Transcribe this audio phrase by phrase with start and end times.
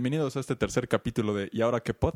[0.00, 2.14] Bienvenidos a este tercer capítulo de ¿Y ahora qué pod?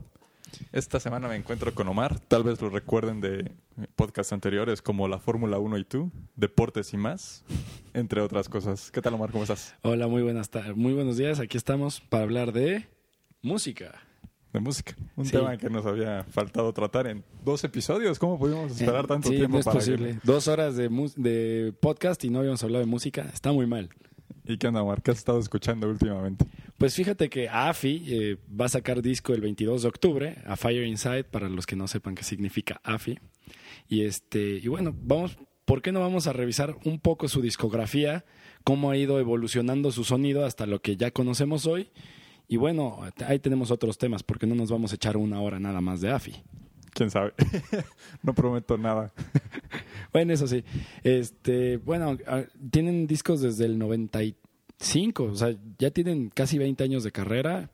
[0.70, 2.20] Esta semana me encuentro con Omar.
[2.20, 3.50] Tal vez lo recuerden de
[3.96, 7.44] podcasts anteriores como la Fórmula 1 y tú, deportes y más,
[7.92, 8.92] entre otras cosas.
[8.92, 9.32] ¿Qué tal, Omar?
[9.32, 9.74] ¿Cómo estás?
[9.82, 10.76] Hola, muy buenas tardes.
[10.76, 11.40] Muy buenos días.
[11.40, 12.86] Aquí estamos para hablar de
[13.42, 14.00] música.
[14.52, 14.94] De música.
[15.16, 15.32] Un Sí.
[15.32, 18.20] tema que nos había faltado tratar en dos episodios.
[18.20, 20.20] ¿Cómo pudimos esperar Eh, tanto sí, tiempo no es para posible.
[20.22, 23.28] Dos horas de, de podcast y no habíamos hablado de música.
[23.34, 23.90] Está muy mal.
[24.44, 25.02] ¿Y qué onda, Omar?
[25.02, 26.46] ¿Qué has estado escuchando últimamente?
[26.78, 30.86] Pues fíjate que AFI eh, va a sacar disco el 22 de octubre, a Fire
[30.86, 33.18] Inside, para los que no sepan qué significa AFI.
[33.88, 38.24] Y este y bueno, vamos, ¿por qué no vamos a revisar un poco su discografía,
[38.64, 41.90] cómo ha ido evolucionando su sonido hasta lo que ya conocemos hoy?
[42.48, 45.80] Y bueno, ahí tenemos otros temas, porque no nos vamos a echar una hora nada
[45.80, 46.42] más de AFI.
[47.02, 47.32] ¿Quién sabe?
[48.22, 49.12] no prometo nada.
[50.12, 50.62] Bueno, eso sí.
[51.02, 52.16] Este, bueno,
[52.70, 57.70] tienen discos desde el 95, o sea, ya tienen casi 20 años de carrera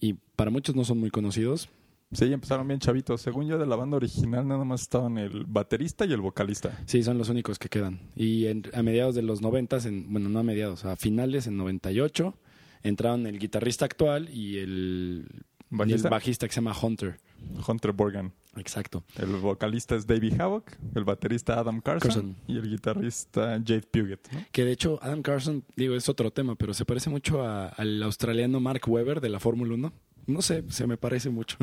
[0.00, 1.70] y para muchos no son muy conocidos.
[2.12, 3.20] Sí, empezaron bien chavitos.
[3.22, 6.78] Según yo, de la banda original nada más estaban el baterista y el vocalista.
[6.86, 8.00] Sí, son los únicos que quedan.
[8.16, 11.56] Y en- a mediados de los 90, en, bueno, no a mediados, a finales, en
[11.58, 12.34] 98,
[12.82, 15.26] entraron el guitarrista actual y el
[15.70, 16.08] y el ¿Bajista?
[16.08, 17.18] bajista que se llama Hunter.
[17.66, 18.32] Hunter Borgan.
[18.56, 19.04] Exacto.
[19.16, 22.36] El vocalista es Davey Havoc, el baterista Adam Carson, Carson.
[22.48, 24.20] y el guitarrista Jade Puget.
[24.32, 24.44] ¿no?
[24.50, 28.02] Que de hecho, Adam Carson, digo, es otro tema, pero se parece mucho a- al
[28.02, 29.92] australiano Mark Webber de la Fórmula 1.
[30.26, 31.56] No sé, se me parece mucho.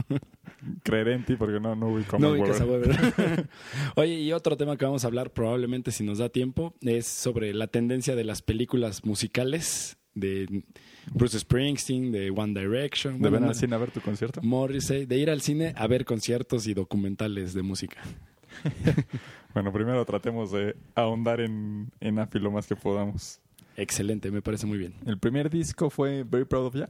[0.83, 3.47] Creeré en ti porque no, no ubico No a Webber.
[3.95, 7.53] Oye, y otro tema que vamos a hablar probablemente si nos da tiempo es sobre
[7.53, 10.63] la tendencia de las películas musicales de
[11.13, 14.41] Bruce Springsteen, de One Direction, ¿De bueno, no, al cine a ver tu concierto?
[14.43, 18.01] Morrissey, de ir al cine a ver conciertos y documentales de música.
[19.53, 23.39] Bueno, primero tratemos de ahondar en, en AFI lo más que podamos.
[23.77, 24.95] Excelente, me parece muy bien.
[25.05, 26.89] El primer disco fue Very Proud of Ya.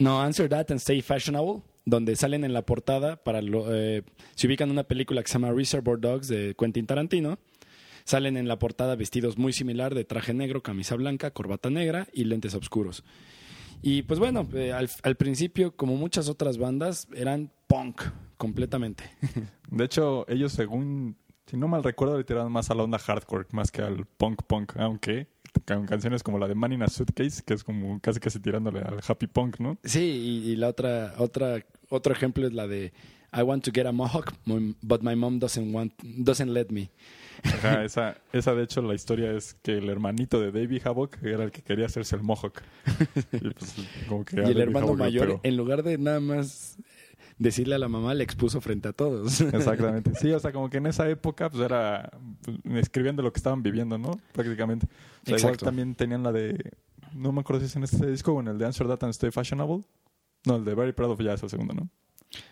[0.00, 4.02] No, Answer That and Stay Fashionable, donde salen en la portada para lo, eh,
[4.34, 7.38] se ubican en una película que se llama Reservoir Dogs de Quentin Tarantino.
[8.04, 12.24] Salen en la portada vestidos muy similar de traje negro, camisa blanca, corbata negra y
[12.24, 13.02] lentes oscuros.
[13.82, 18.02] Y pues bueno, eh, al, al principio, como muchas otras bandas, eran punk
[18.36, 19.04] completamente.
[19.70, 21.16] De hecho, ellos según,
[21.46, 24.42] si no mal recuerdo, le tiraban más a la onda hardcore, más que al punk
[24.46, 25.28] punk, aunque
[25.66, 28.80] con canciones como la de Man in a Suitcase, que es como casi casi tirándole
[28.80, 29.78] al happy punk, ¿no?
[29.84, 32.92] Sí, y, y la otra, otra, otro ejemplo es la de
[33.36, 34.32] I want to get a mohawk,
[34.82, 36.90] but my mom doesn't want, doesn't let me.
[37.42, 41.44] Ajá, esa, esa de hecho la historia es que el hermanito de Davey Havoc era
[41.44, 42.62] el que quería hacerse el mohawk.
[43.32, 43.74] Y, pues,
[44.08, 46.78] como que a Y el Davey hermano Havok mayor, en lugar de nada más
[47.38, 49.40] decirle a la mamá, le expuso frente a todos.
[49.52, 50.12] Exactamente.
[50.14, 52.10] Sí, o sea, como que en esa época pues era
[52.74, 54.20] escribiendo lo que estaban viviendo, ¿no?
[54.32, 54.86] Prácticamente.
[55.24, 56.72] O sea, igual también tenían la de
[57.14, 59.10] no me acuerdo si es en este disco o en el de Answer That and
[59.10, 59.82] Stay Fashionable.
[60.44, 61.88] No, el de Very Proud of Ya es el segundo, ¿no?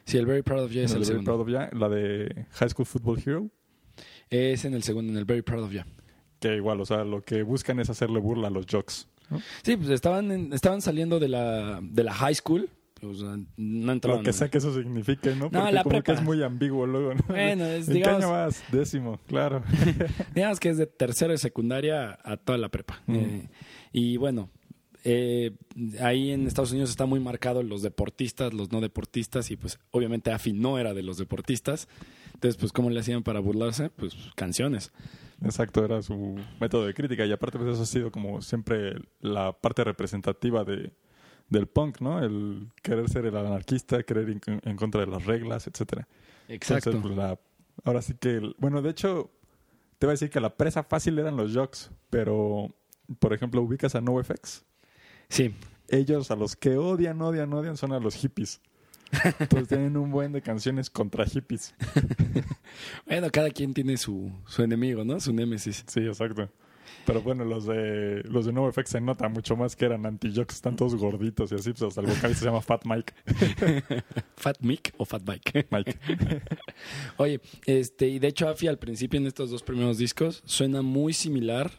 [0.04, 1.30] Sí, el Very Proud of Ya es el el Very segundo.
[1.30, 3.50] Proud of Ya, la de High School Football Hero,
[4.32, 5.86] Es en el segundo, en el Very Proud of Ya.
[6.40, 9.06] que igual, o sea, lo que buscan es hacerle burla a los jocks.
[9.30, 9.40] ¿no?
[9.62, 12.68] Sí, pues estaban, en- estaban saliendo de la, de la high school.
[13.02, 14.20] o sea, no entraban.
[14.20, 15.44] Lo que sea que eso signifique, ¿no?
[15.46, 16.20] No, Porque la como que prepa.
[16.20, 17.20] es muy ambiguo luego, ¿no?
[17.28, 18.64] Bueno, es, ¿En digamos, qué año vas?
[18.72, 19.62] Décimo, claro.
[20.34, 23.00] digamos que es de tercero de secundaria a toda la prepa.
[23.06, 23.14] Mm.
[23.16, 23.48] Eh,
[23.92, 24.50] y bueno,
[25.04, 25.52] eh,
[26.00, 30.30] ahí en Estados Unidos está muy marcado los deportistas, los no deportistas, y pues obviamente
[30.32, 31.88] AFI no era de los deportistas.
[32.34, 33.90] Entonces, pues, ¿cómo le hacían para burlarse?
[33.90, 34.92] Pues canciones.
[35.44, 39.52] Exacto, era su método de crítica y aparte pues eso ha sido como siempre la
[39.52, 40.92] parte representativa de,
[41.48, 42.22] del punk, ¿no?
[42.22, 46.06] El querer ser el anarquista, querer ir en, contra de las reglas, etcétera.
[46.48, 46.90] Exacto.
[46.90, 47.38] Entonces, pues, la-
[47.84, 49.30] ahora sí que, el- bueno, de hecho,
[49.98, 52.72] te iba a decir que la presa fácil eran los jocks, pero,
[53.18, 54.64] por ejemplo, ubicas a NoFX.
[55.32, 55.54] Sí,
[55.88, 58.60] Ellos a los que odian, odian, odian son a los hippies.
[59.38, 61.74] Entonces tienen un buen de canciones contra hippies.
[63.06, 65.20] Bueno, cada quien tiene su, su enemigo, ¿no?
[65.20, 65.84] Su némesis.
[65.86, 66.48] Sí, exacto.
[67.04, 70.76] Pero bueno, los de los de NoFX se nota mucho más que eran anti-jocks, están
[70.76, 73.12] todos gorditos y así, pues hasta el vocalista se llama Fat Mike.
[74.36, 75.66] ¿Fat Mick o Fat Bike?
[75.70, 75.98] Mike.
[77.18, 81.12] Oye, este, y de hecho Afi al principio en estos dos primeros discos suena muy
[81.12, 81.70] similar,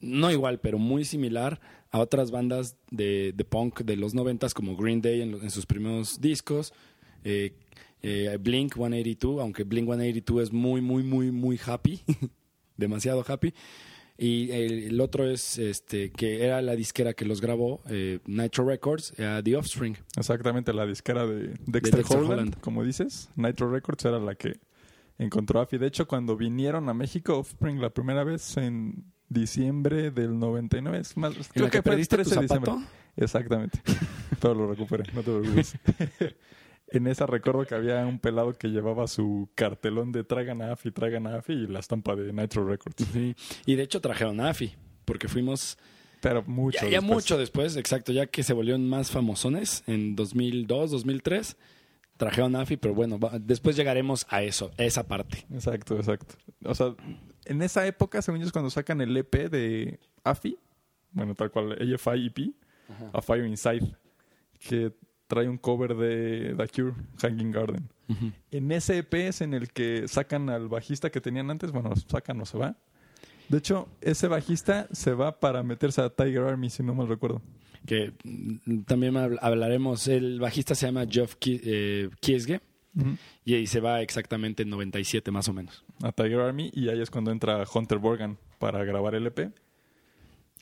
[0.00, 4.76] no igual, pero muy similar a otras bandas de, de punk de los noventas como
[4.76, 6.72] Green Day en, en sus primeros discos,
[7.24, 7.54] eh,
[8.02, 12.00] eh, Blink 182, aunque Blink 182 es muy, muy, muy, muy happy,
[12.76, 13.52] demasiado happy.
[14.16, 18.66] Y el, el otro es este que era la disquera que los grabó, eh, Nitro
[18.66, 19.96] Records, era The Offspring.
[20.16, 22.60] Exactamente, la disquera de Dexter, Dexter Holland, Holland.
[22.60, 23.30] como dices.
[23.34, 24.60] Nitro Records era la que
[25.18, 25.78] encontró a Afi.
[25.78, 30.98] De hecho, cuando vinieron a México, Offspring la primera vez en diciembre del 99.
[30.98, 32.72] Es más, ¿En creo que, que fue perdiste tu 13 de diciembre.
[33.16, 33.80] Exactamente.
[34.40, 35.74] Pero lo recuperé, no te preocupes.
[36.88, 40.90] en esa recuerdo que había un pelado que llevaba su cartelón de traigan a AFI,
[40.90, 43.06] traigan a AFI y la estampa de Nitro Records.
[43.12, 43.34] Sí.
[43.64, 44.74] Y de hecho trajeron a AFI,
[45.04, 45.78] porque fuimos
[46.20, 46.78] Pero mucho.
[46.78, 47.14] ya, ya después.
[47.14, 51.56] mucho después, exacto, ya que se volvieron más famosones en 2002, 2003,
[52.16, 55.46] trajeron a AFI, pero bueno, después llegaremos a eso, a esa parte.
[55.52, 56.34] Exacto, exacto.
[56.64, 56.94] O sea,
[57.50, 60.56] en esa época, según es cuando sacan el EP de AFI,
[61.12, 62.54] bueno, tal cual, AFI EP,
[63.12, 63.94] A Fire Inside,
[64.58, 64.92] que
[65.26, 67.88] trae un cover de The Cure, Hanging Garden.
[68.50, 72.40] En ese EP es en el que sacan al bajista que tenían antes, bueno, sacan
[72.40, 72.76] o se va.
[73.48, 77.42] De hecho, ese bajista se va para meterse a Tiger Army, si no mal recuerdo.
[77.86, 81.60] Que mm, también habl- hablaremos, el bajista se llama Geoff Ki-
[83.44, 85.84] y ahí se va exactamente en 97 más o menos.
[86.02, 89.52] A Tiger Army, y ahí es cuando entra Hunter Borgan para grabar el EP.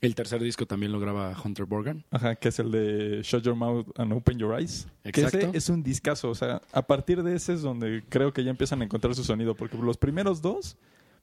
[0.00, 2.04] El tercer disco también lo graba Hunter Borgan.
[2.12, 4.86] Ajá, que es el de Shut Your Mouth and Open Your Eyes.
[5.02, 5.38] Que Exacto.
[5.48, 6.30] ese es un discazo.
[6.30, 9.24] O sea, a partir de ese es donde creo que ya empiezan a encontrar su
[9.24, 9.56] sonido.
[9.56, 10.76] Porque los primeros dos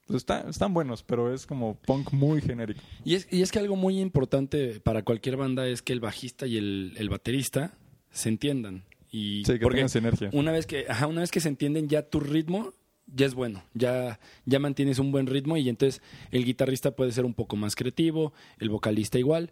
[0.08, 2.82] pues, está- están buenos, pero es como punk muy genérico.
[3.06, 6.46] Y es, y es que algo muy importante para cualquier banda es que el bajista
[6.46, 7.78] y el, el baterista
[8.12, 8.84] se entiendan.
[9.16, 10.30] Y Sí, que porque tengan sinergia.
[10.34, 12.74] una vez que, ajá, una vez que se entienden ya tu ritmo
[13.08, 16.02] ya es bueno, ya, ya mantienes un buen ritmo y entonces
[16.32, 19.52] el guitarrista puede ser un poco más creativo, el vocalista igual.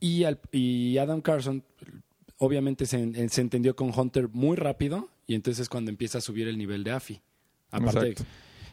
[0.00, 1.64] Y, al- y Adam Carson
[2.38, 6.46] obviamente se, se entendió con Hunter muy rápido y entonces es cuando empieza a subir
[6.48, 7.20] el nivel de AFI.
[7.72, 8.14] Aparte,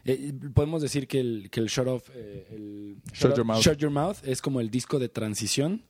[0.04, 3.62] eh, podemos decir que el, que el Shut Off, eh, el Shut Shut Your Mouth.
[3.62, 5.82] Shut Your Mouth es como el disco de transición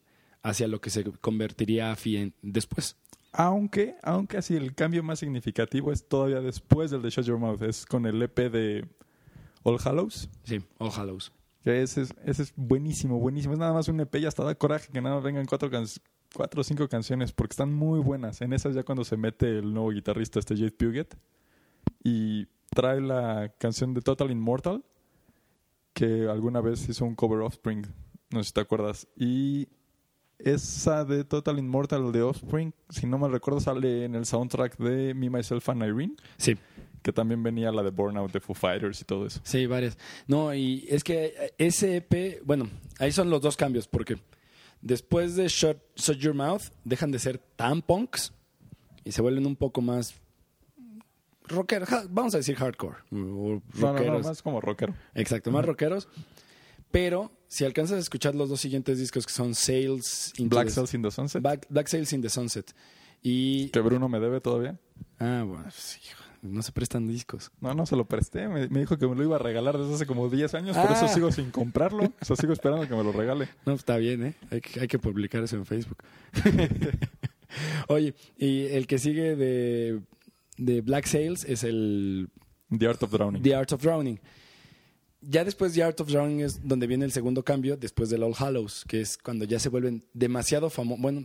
[0.42, 2.96] hacia lo que se convertiría AFI en- después.
[3.36, 7.62] Aunque, aunque así el cambio más significativo es todavía después del de Shut Your Mouth.
[7.62, 8.86] Es con el EP de
[9.64, 10.28] All Hallows.
[10.44, 11.32] Sí, All Hallows.
[11.62, 13.54] Que ese es, ese es buenísimo, buenísimo.
[13.54, 15.86] Es nada más un EP y hasta da coraje que nada más vengan cuatro, can-
[16.34, 18.40] cuatro o cinco canciones porque están muy buenas.
[18.40, 21.14] En esas ya cuando se mete el nuevo guitarrista, este Jade Puget,
[22.04, 24.84] y trae la canción de Total Immortal,
[25.92, 27.82] que alguna vez hizo un cover Offspring,
[28.31, 29.08] no sé si te acuerdas.
[29.16, 29.69] Y
[30.44, 35.14] esa de Total Immortal de Offspring, si no mal recuerdo, sale en el soundtrack de
[35.14, 36.56] Me, Myself and Irene, Sí,
[37.02, 39.41] que también venía la de Burnout de Foo Fighters y todo eso.
[39.44, 39.96] sí, varias.
[40.26, 42.69] No, y es que ese EP, bueno,
[42.99, 44.17] ahí son los dos cambios, porque
[44.81, 48.32] después de Shut, Shut Your Mouth dejan de ser tan punks
[49.05, 50.14] y se vuelven un poco más
[51.46, 52.96] rockeros, ja- vamos a decir hardcore.
[53.11, 54.23] O No, no, rockeros.
[54.23, 54.94] no, más como rockero.
[55.14, 56.08] Exacto, más rockeros.
[56.91, 60.92] Pero si alcanzas a escuchar los dos siguientes discos que son Sales into Black Cells
[60.94, 61.40] in the Sunset.
[61.40, 62.72] Black, Black Sails in the Sunset.
[63.22, 63.68] Y.
[63.68, 64.76] Que Bruno me debe todavía.
[65.20, 67.52] Ah, bueno, sí, hijo, no se prestan discos.
[67.60, 68.48] No, no se lo presté.
[68.48, 70.76] Me, me dijo que me lo iba a regalar desde hace como 10 años.
[70.76, 70.94] Por Ah.
[70.94, 72.02] eso sigo sin comprarlo.
[72.20, 73.48] O sea, sigo esperando que me lo regale.
[73.64, 74.34] No, está bien, ¿eh?
[74.50, 75.98] Hay que, hay que publicar eso en Facebook.
[77.88, 80.00] Oye, y el que sigue de,
[80.58, 82.28] de Black Sails es el
[82.76, 83.42] The Art of Drowning.
[83.42, 84.18] The Art of Drowning.
[85.28, 88.34] Ya después de Art of Drowning es donde viene el segundo cambio, después del All
[88.36, 91.24] Hallows, que es cuando ya se vuelven demasiado famosos, bueno,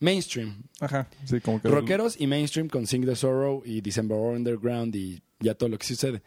[0.00, 0.62] mainstream.
[0.80, 1.08] Ajá.
[1.24, 1.68] Sí, como que.
[1.68, 5.86] Rockeros y mainstream con Sing the Sorrow y December Underground y ya todo lo que
[5.86, 6.22] sucede.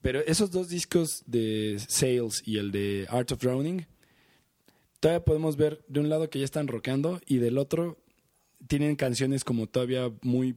[0.00, 3.86] Pero esos dos discos de Sales y el de Art of Drowning,
[5.00, 7.98] todavía podemos ver de un lado que ya están rockeando y del otro
[8.66, 10.56] tienen canciones como todavía muy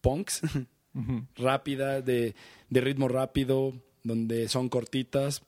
[0.00, 0.42] punks,
[0.94, 1.26] Ujú.
[1.36, 2.34] rápida, de,
[2.68, 3.72] de ritmo rápido,
[4.04, 5.42] donde son cortitas,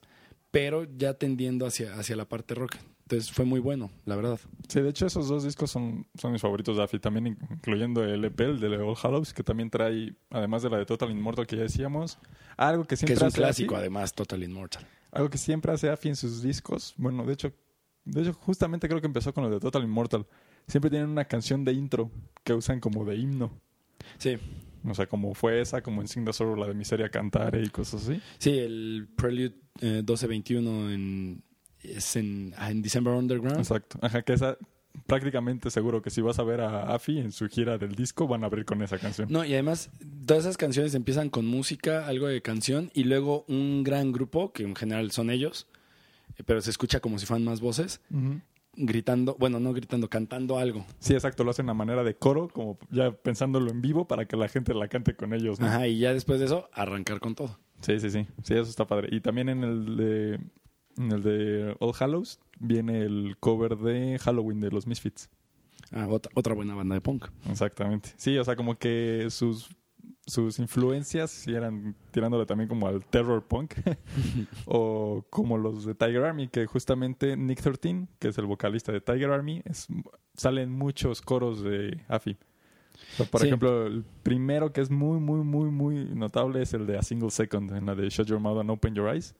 [0.51, 2.75] pero ya tendiendo hacia, hacia la parte rock.
[3.03, 4.39] Entonces fue muy bueno, la verdad.
[4.67, 6.97] Sí, de hecho, esos dos discos son, son mis favoritos de Afi.
[6.97, 10.85] También incluyendo el EP, el de All Hallows, que también trae, además de la de
[10.87, 12.17] Total Immortal que ya decíamos,
[12.57, 14.87] algo que Que siempre es un hace clásico, Afi, además, Total Immortal.
[15.11, 16.95] algo que siempre hace Afi en sus discos.
[16.97, 17.53] Bueno, de hecho,
[18.05, 20.25] de hecho, justamente creo que empezó con lo de Total Immortal.
[20.67, 22.09] Siempre tienen una canción de intro
[22.43, 23.51] que usan como de himno.
[24.17, 24.37] Sí,
[24.87, 27.69] O sea, como fue esa, como en Sing the Sorrow, la de Miseria Cantare y
[27.69, 28.21] cosas así.
[28.37, 31.43] Sí, el Prelude eh, 1221 en,
[31.81, 33.59] es en, ah, en December Underground.
[33.59, 33.97] Exacto.
[34.01, 34.57] Ajá, que esa
[35.07, 38.43] prácticamente seguro que si vas a ver a Afi en su gira del disco, van
[38.43, 39.27] a abrir con esa canción.
[39.29, 39.89] No, y además,
[40.25, 44.63] todas esas canciones empiezan con música, algo de canción, y luego un gran grupo, que
[44.63, 45.67] en general son ellos,
[46.37, 48.41] eh, pero se escucha como si fueran más voces, Ujú.
[48.77, 50.85] Gritando, bueno, no gritando, cantando algo.
[50.99, 54.37] Sí, exacto, lo hacen a manera de coro, como ya pensándolo en vivo para que
[54.37, 55.59] la gente la cante con ellos.
[55.59, 55.67] ¿no?
[55.67, 57.59] Ajá, y ya después de eso, arrancar con todo.
[57.81, 58.27] Sí, sí, sí.
[58.43, 59.09] Sí, eso está padre.
[59.11, 60.39] Y también en el de
[60.97, 65.29] en el de All Hallows viene el cover de Halloween de los Misfits.
[65.91, 67.27] Ah, otra, otra buena banda de punk.
[67.49, 68.09] Exactamente.
[68.17, 69.69] Sí, o sea, como que sus
[70.27, 73.73] sus influencias sí eran tirándole también como al terror punk
[74.65, 79.01] o como los de Tiger Army que justamente Nick 13 que es el vocalista de
[79.01, 79.87] Tiger Army es,
[80.33, 82.31] salen muchos coros de Afi
[83.13, 83.47] O sea, por Sí.
[83.47, 87.29] ejemplo el primero que es muy muy muy muy notable es el de A Single
[87.29, 89.35] Second en la de Shut Your Mouth and Open Your Eyes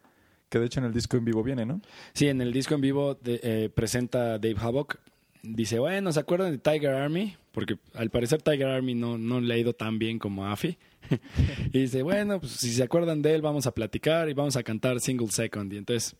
[0.50, 1.82] que de hecho en el disco en vivo viene ¿no?
[2.14, 4.98] Sí, en el disco en vivo de- eh, presenta Dave Havoc.
[5.48, 7.36] Dice, bueno, ¿se acuerdan de Tiger Army?
[7.52, 10.78] Porque al parecer Tiger Army no, no le ha ido tan bien como Afi.
[11.72, 14.64] y dice, bueno, pues si se acuerdan de él, vamos a platicar y vamos a
[14.64, 15.72] cantar Single Second.
[15.74, 16.16] Y entonces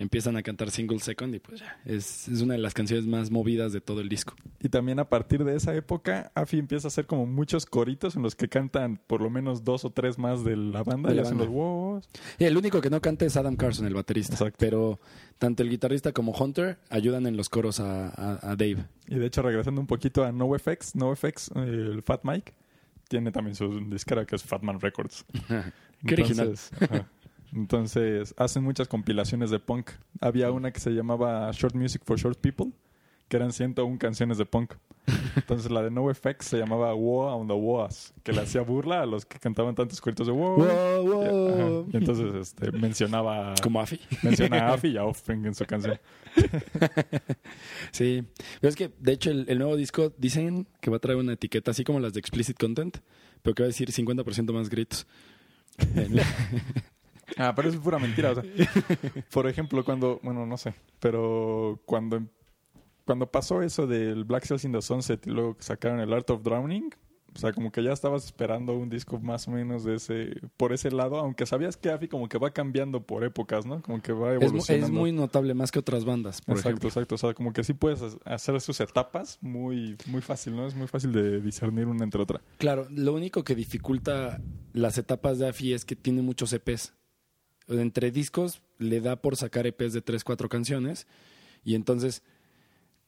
[0.00, 3.30] empiezan a cantar Single Second y pues ya, es, es una de las canciones más
[3.30, 4.34] movidas de todo el disco.
[4.60, 8.22] Y también a partir de esa época, Afi empieza a hacer como muchos coritos en
[8.22, 11.16] los que cantan por lo menos dos o tres más de la banda De y
[11.18, 11.44] la hacen banda.
[11.52, 12.02] los wow.
[12.38, 14.34] Y el único que no canta es Adam Carson, el baterista.
[14.34, 14.56] Exacto.
[14.58, 14.98] Pero
[15.38, 18.86] tanto el guitarrista como Hunter ayudan en los coros a, a- a Dave.
[19.06, 22.54] Y de hecho, regresando un poquito a NoFX, NoFX, el Fat Mike,
[23.08, 25.26] tiene también su disquera que es Fatman Records.
[26.06, 26.54] Qué original.
[26.80, 27.06] Ajá.
[27.54, 29.90] Entonces, hacen muchas compilaciones de punk.
[30.20, 32.72] Había una que se llamaba Short Music for Short People,
[33.28, 34.74] que eran 101 canciones de punk.
[35.34, 39.06] Entonces, la de NoFX se llamaba Woa on the Woas, que le hacía burla a
[39.06, 40.56] los que cantaban tantos cuentos de wow.
[41.02, 41.88] Wow.
[41.92, 44.00] Y entonces este, mencionaba, Como Afi.
[44.22, 45.98] menciona a Afi y a Offspring en su canción.
[47.92, 48.22] Sí,
[48.60, 51.32] pero es que de hecho el, el nuevo disco dicen que va a traer una
[51.32, 52.98] etiqueta así como las de explicit content,
[53.42, 55.06] pero que va a decir 50% más gritos.
[57.36, 58.32] Ah, pero eso es pura mentira.
[58.32, 58.44] O sea,
[59.32, 62.22] por ejemplo, cuando, bueno, no sé, pero cuando,
[63.04, 66.42] cuando pasó eso del Black Cells in the Sunset y luego sacaron el Art of
[66.42, 66.90] Drowning,
[67.32, 70.72] o sea, como que ya estabas esperando un disco más o menos de ese, por
[70.72, 73.80] ese lado, aunque sabías que Afi como que va cambiando por épocas, ¿no?
[73.82, 74.86] Como que va Es, evolucionando.
[74.86, 76.88] es muy notable más que otras bandas, por exacto, ejemplo.
[76.88, 77.14] exacto.
[77.14, 80.66] O sea, como que sí puedes hacer sus etapas muy, muy fácil, ¿no?
[80.66, 82.40] Es muy fácil de discernir una entre otra.
[82.58, 84.40] Claro, lo único que dificulta
[84.72, 86.94] las etapas de Afi es que tiene muchos EPs.
[87.70, 91.06] Entre discos le da por sacar EPs de 3, 4 canciones
[91.64, 92.22] y entonces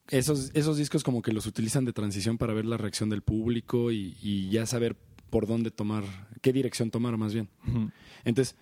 [0.09, 3.93] esos, esos discos como que los utilizan de transición para ver la reacción del público
[3.93, 4.97] y, y ya saber
[5.33, 6.05] por dónde tomar,
[6.43, 7.49] qué dirección tomar más bien.
[8.25, 8.55] Entonces,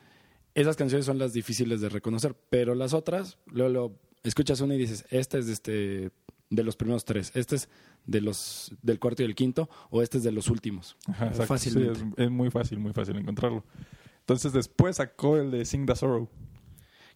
[0.55, 4.79] esas canciones son las difíciles de reconocer, pero las otras, luego, luego escuchas una y
[4.79, 6.11] dices, esta es de, este,
[6.49, 7.69] de los primeros tres, este es
[8.07, 10.97] de los del cuarto y el quinto, o este es de los últimos.
[11.09, 11.47] Ajá, exacto.
[11.47, 11.99] Fácilmente.
[11.99, 13.65] Sí, es, es muy fácil, muy fácil encontrarlo.
[14.31, 16.29] Entonces después sacó el de Sing the Sorrow.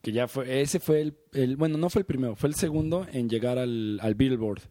[0.03, 3.07] Que ya fue, ese fue el, el- bueno, no fue el primero, fue el segundo
[3.13, 4.63] en llegar al, al Billboard.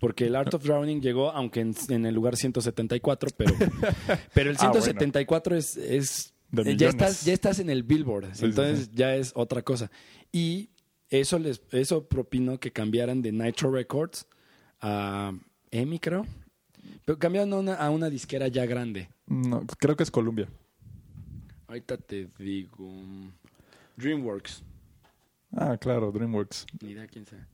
[0.00, 3.54] Porque el Art of Drowning llegó, aunque en, en el lugar 174, pero,
[4.34, 4.82] pero el Ah, bueno.
[4.82, 8.90] 174 es, es ya estás, ya estás en el Billboard, Sí, sí, entonces sí.
[8.94, 9.88] ya es otra cosa.
[10.32, 10.70] Y
[11.10, 14.26] eso les, eso propinó que cambiaran de Nitro Records
[14.80, 15.32] a
[15.70, 16.26] EMI, creo.
[17.04, 19.08] Pero cambiaron a una, a una disquera ya grande.
[19.28, 20.48] No, creo que es Columbia.
[21.72, 22.86] Ahorita te digo.
[23.96, 24.62] DreamWorks.
[25.56, 26.66] Ah, claro, DreamWorks.
[26.82, 27.48] Ni idea quién sea.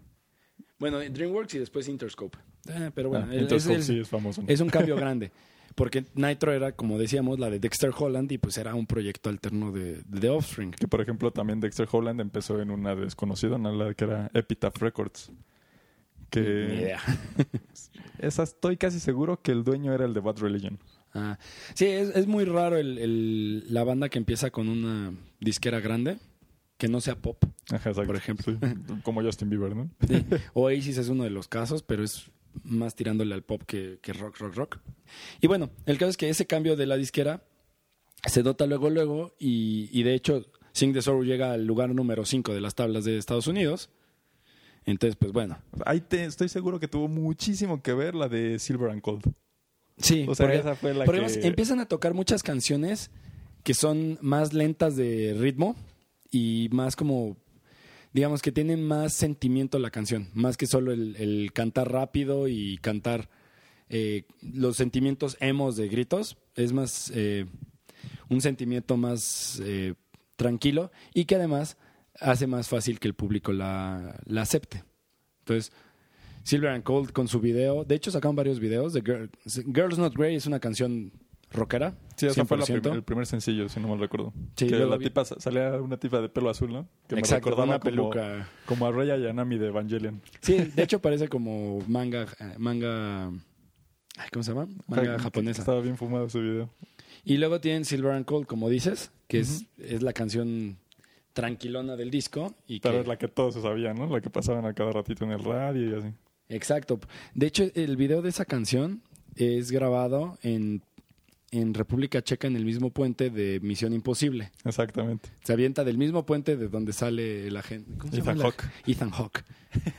[0.80, 2.36] Bueno, DreamWorks y después Interscope.
[2.68, 4.42] Eh, pero bueno, Ah, el- Interscope es, el- sí es famoso.
[4.42, 4.48] ¿no?
[4.48, 5.30] es un cambio grande.
[5.76, 9.70] Porque Nitro era, como decíamos, la de Dexter Holland y pues era un proyecto alterno
[9.70, 10.72] de, de The Offspring.
[10.72, 13.70] Que por ejemplo también Dexter Holland empezó en una desconocida, ¿no?
[13.72, 15.30] la que era Epitaph Records.
[16.30, 17.00] Que Ni idea.
[18.18, 20.80] esa estoy casi seguro que el dueño era el de Bad Religion.
[21.14, 21.38] Ah,
[21.74, 26.18] sí, es, es muy raro el, el- la banda que empieza con una disquera grande,
[26.76, 27.42] que no sea pop.
[27.70, 27.92] Ajá.
[27.92, 28.52] Por ejemplo.
[28.60, 29.90] Sí, como Justin Bieber, ¿no?
[30.06, 30.24] Sí.
[30.54, 32.30] Oasis es uno de los casos, pero es
[32.62, 34.78] más tirándole al pop que, que rock, rock, rock.
[35.40, 37.42] Y bueno, el caso es que ese cambio de la disquera
[38.26, 42.24] se nota luego, luego, y, y de hecho, Sing the Sorrow llega al lugar número
[42.24, 43.90] 5 de las tablas de Estados Unidos.
[44.84, 45.58] Entonces, pues bueno.
[45.84, 49.22] Ahí te, estoy seguro que tuvo muchísimo que ver la de Silver and Cold.
[49.98, 51.26] Sí, O sea, porque- esa fue la porque que...
[51.26, 53.10] además empiezan a tocar muchas canciones
[53.64, 55.76] que son más lentas de ritmo
[56.30, 57.36] y más como,
[58.12, 62.78] digamos que tienen más sentimiento la canción, más que solo el, el cantar rápido y
[62.78, 63.28] cantar
[63.90, 67.46] eh, los sentimientos emos de gritos, es más eh,
[68.28, 69.94] un sentimiento más eh,
[70.36, 71.76] tranquilo y que además
[72.20, 74.84] hace más fácil que el público la, la acepte.
[75.40, 75.72] Entonces,
[76.48, 77.84] Silver and Cold con su video.
[77.84, 78.92] De hecho, sacaron varios videos.
[78.94, 79.30] De Girl-
[79.74, 81.12] Girls Not Grey es una canción
[81.50, 81.94] rockera.
[82.16, 82.80] Sí, esa fue la 100%.
[82.82, 84.32] prim- el primer sencillo, si no mal recuerdo.
[84.56, 86.88] Sí, que luego la vi- tipa, salía una tipa de pelo azul, ¿no?
[87.06, 88.48] Que Exacto, me recordaba una peluca.
[88.66, 90.22] como a Rey Ayanami de Evangelion.
[90.40, 93.30] Sí, de hecho parece como manga, eh, manga,
[94.32, 94.68] ¿cómo se llama?
[94.86, 95.60] Manga Ja- japonesa.
[95.60, 96.70] Estaba bien fumado ese video.
[97.24, 100.78] Y luego tienen Silver and Cold, como dices, que es, es la canción
[101.34, 102.54] tranquilona del disco.
[102.66, 104.06] Y Pero que- es la que todos se sabían, ¿no?
[104.08, 106.08] La que pasaban a cada ratito en el radio y así.
[106.48, 107.00] Exacto.
[107.34, 109.02] De hecho, el video de esa canción
[109.36, 110.82] es grabado en
[111.50, 114.50] en República Checa en el mismo puente de Misión Imposible.
[114.66, 115.30] Exactamente.
[115.44, 117.90] Se avienta del mismo puente de donde sale la gente.
[117.96, 118.64] ¿Cómo se Ethan Hawke.
[118.86, 119.44] Ethan Hawke.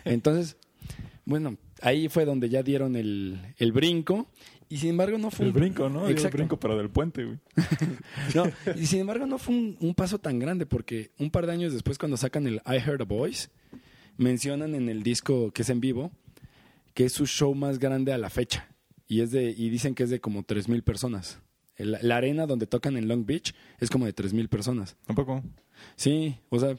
[0.06, 0.58] Entonces,
[1.26, 4.28] bueno, ahí fue donde ya dieron el, el brinco.
[4.72, 6.02] Y sin embargo no fue El un- brinco, ¿no?
[6.02, 6.38] Dio El Exacto.
[6.38, 7.40] brinco, pero del puente, güey.
[8.36, 8.44] No,
[8.80, 11.74] y sin embargo no fue un, un paso tan grande porque un par de años
[11.74, 13.48] después cuando sacan el I Heard a Voice,
[14.18, 16.12] mencionan en el disco que es en vivo
[17.00, 18.68] que es su show más grande a la fecha
[19.08, 21.40] y es de y dicen que es de como 3000 personas.
[21.78, 24.98] El- la arena donde tocan en Long Beach es como de 3000 personas.
[25.06, 25.42] Tampoco.
[25.96, 26.76] Sí, o sea,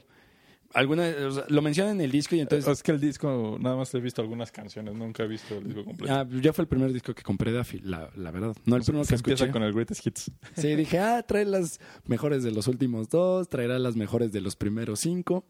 [0.75, 3.75] alguna o sea, lo mencionan en el disco y entonces es que el disco, nada
[3.75, 6.13] más he visto algunas canciones, nunca he visto el disco completo.
[6.13, 8.55] Ah, ya fue el primer disco que compré de Afi, la, la verdad.
[8.65, 9.31] No el primero Se que escuché.
[9.31, 10.31] empieza con el Greatest Hits.
[10.55, 14.55] Sí, dije, ah, trae las mejores de los últimos dos, traerá las mejores de los
[14.55, 15.45] primeros cinco.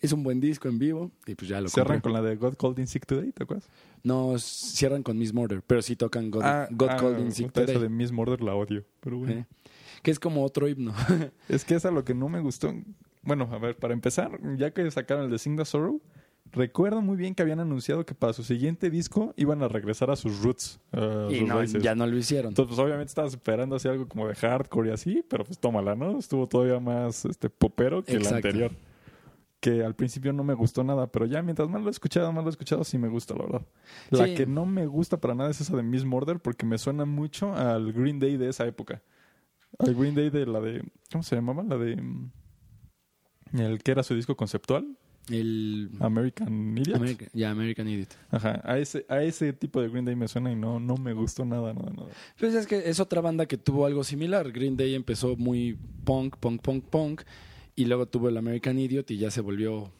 [0.00, 2.12] Es un buen disco en vivo y pues ya lo Cierran compré.
[2.12, 3.68] con la de God Called In Sick Today, ¿te acuerdas?
[4.04, 7.78] No, cierran con Miss Murder, pero sí tocan God, God Called In Sick esa Today.
[7.78, 8.84] de Miss Murder la odio.
[9.00, 9.34] Pero bueno.
[9.40, 9.46] ¿eh?
[10.02, 10.94] Que es como otro himno.
[11.48, 12.72] Es que es a lo que no me gustó.
[13.22, 16.00] Bueno, a ver, para empezar, ya que sacaron el de Sing the Sorrow,
[16.52, 20.16] recuerdo muy bien que habían anunciado que para su siguiente disco iban a regresar a
[20.16, 20.80] sus roots.
[20.92, 22.50] a y sus no, ya no lo hicieron.
[22.52, 25.96] Entonces, pues obviamente estabas esperando así algo como de hardcore y así, pero pues tómala,
[25.96, 26.18] ¿no?
[26.18, 28.70] Estuvo todavía más este popero que el anterior.
[29.60, 32.44] Que al principio no me gustó nada, pero ya mientras más lo he escuchado, más
[32.44, 33.62] lo he escuchado, sí me gusta, la verdad.
[34.10, 34.34] La Sí.
[34.34, 37.52] que no me gusta para nada es esa de Miss Murder, porque me suena mucho
[37.54, 39.02] al Green Day de esa época.
[39.80, 40.82] Al Green Day de la de.
[41.10, 41.62] ¿Cómo se llamaba?
[41.64, 41.96] La de.
[42.00, 42.30] mm,
[43.54, 44.96] El que era su disco conceptual,
[45.28, 46.96] El American Idiot.
[46.96, 48.16] American, ya, American Idiot.
[48.30, 51.12] Ajá, a ese, a ese tipo de Green Day me suena y no, no me
[51.14, 52.08] gustó nada, nada, nada.
[52.38, 54.50] Pues es que es otra banda que tuvo algo similar.
[54.52, 57.22] Green Day empezó muy punk, punk, punk, punk.
[57.78, 59.92] Y luego tuvo el American Idiot y ya se volvió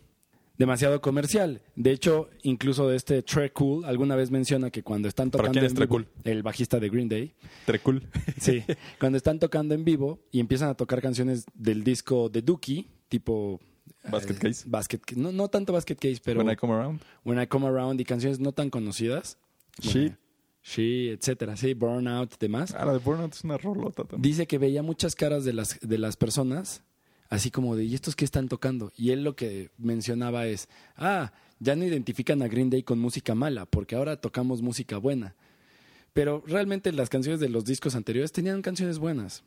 [0.56, 1.62] demasiado comercial.
[1.76, 5.64] De hecho, incluso este Trey Cool alguna vez menciona que cuando están ¿Para tocando quién
[5.66, 6.08] es en Trey vivo, Cool?
[6.24, 7.32] el bajista de Green Day,
[7.66, 8.02] Trecul.
[8.40, 8.64] sí,
[8.98, 13.60] cuando están tocando en vivo y empiezan a tocar canciones del disco de Dookie, tipo
[14.10, 14.64] Basket eh, Case.
[14.66, 17.00] Basket, no, no tanto Basket Case, pero When I Come Around.
[17.24, 19.38] When I Come Around y canciones no tan conocidas.
[19.80, 20.16] She.
[20.64, 22.74] She, etcétera, sí, Burnout, demás.
[22.76, 24.22] Ah, la de Burnout es una rolota también.
[24.22, 26.82] Dice que veía muchas caras de las, de las personas,
[27.28, 28.92] así como de, ¿y estos qué están tocando?
[28.96, 33.34] Y él lo que mencionaba es, ah, ya no identifican a Green Day con música
[33.34, 35.34] mala, porque ahora tocamos música buena.
[36.12, 39.44] Pero realmente las canciones de los discos anteriores tenían canciones buenas.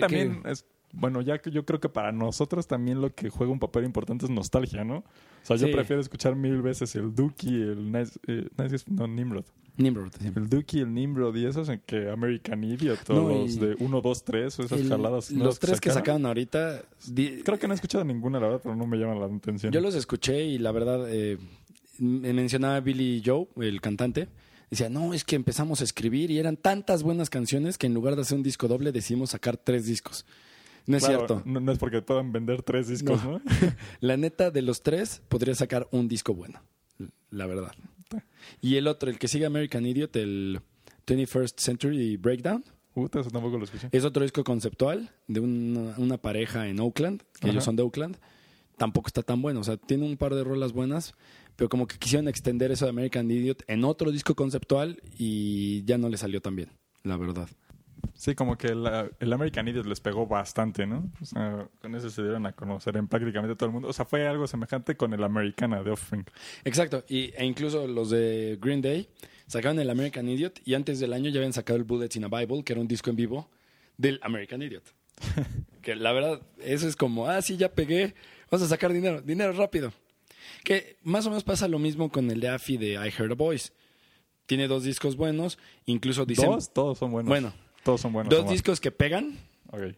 [0.00, 3.58] También es, bueno, ya que yo creo que para nosotros también lo que juega un
[3.58, 4.98] papel importante es nostalgia, ¿no?
[4.98, 5.04] O
[5.44, 5.72] sea, yo Sí.
[5.72, 9.44] prefiero escuchar mil veces el Dookie, el Nice, eh, Nice- no, Nimrod.
[9.78, 10.12] Nimrod.
[10.20, 10.30] sí.
[10.36, 14.22] El Dookie, el Nimrod y esos en que American Idiot No, y- de 1, 2,
[14.22, 15.30] 3 o esas El- jaladas.
[15.30, 18.76] los tres que sacaron ahorita, di- Creo que no he escuchado ninguna, la verdad, pero
[18.76, 19.72] no me llaman la atención.
[19.72, 21.38] Yo los escuché y la verdad, eh,
[21.98, 24.28] me mencionaba Billy Joe, el cantante.
[24.70, 28.14] Decía, no, es que empezamos a escribir y eran tantas buenas canciones que en lugar
[28.16, 30.24] de hacer un disco doble decidimos sacar tres discos.
[30.86, 31.42] No es Claro, cierto.
[31.44, 33.40] No, no es porque puedan vender tres discos, ¿no?
[34.00, 36.60] La neta, de los tres, podría sacar un disco bueno.
[37.30, 37.72] La verdad.
[38.60, 40.60] Y el otro, el que sigue American Idiot, el
[41.06, 42.64] 21st Century Breakdown,
[42.94, 43.88] Puta, eso tampoco lo escuché.
[43.90, 47.48] es otro disco conceptual de una, una pareja en Oakland, que Ajá.
[47.48, 48.18] ellos son de Oakland.
[48.76, 49.60] Tampoco está tan bueno.
[49.60, 51.14] O sea, tiene un par de rolas buenas,
[51.56, 55.96] pero como que quisieron extender eso de American Idiot en otro disco conceptual y ya
[55.96, 56.68] no le salió tan bien,
[57.02, 57.48] la verdad.
[58.14, 61.10] Sí, como que la- el American Idiot les pegó bastante, ¿no?
[61.20, 63.88] O sea, con eso se dieron a conocer en prácticamente todo el mundo.
[63.88, 66.24] O sea, fue algo semejante con el Americana de Offspring.
[66.64, 67.04] Exacto.
[67.08, 69.08] Y, e incluso los de Green Day
[69.46, 72.28] sacaron el American Idiot y antes del año ya habían sacado el Bullets in a
[72.28, 73.50] Bible, que era un disco en vivo
[73.96, 74.84] del American Idiot.
[75.82, 78.14] que la verdad, eso es como, ah, sí, ya pegué,
[78.50, 79.92] vamos a sacar dinero, dinero rápido.
[80.64, 83.34] Que más o menos pasa lo mismo con el de Afi de I Heard a
[83.34, 83.70] Voice.
[84.46, 86.50] Tiene dos discos buenos, incluso dicen...
[86.50, 87.28] Dos, todos son buenos.
[87.28, 88.32] Bueno, todos son buenos.
[88.32, 89.38] dos discos que pegan.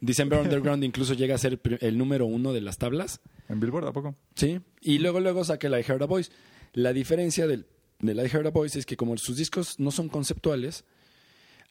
[0.01, 3.21] December Underground incluso llega a ser el número uno de las tablas.
[3.49, 4.15] ¿En Billboard a poco?
[4.37, 6.31] Sí, y luego luego saqué la I Heard a Voice.
[6.73, 7.67] La diferencia del,
[7.99, 10.85] del I Heard a Voice es que como sus discos no son conceptuales,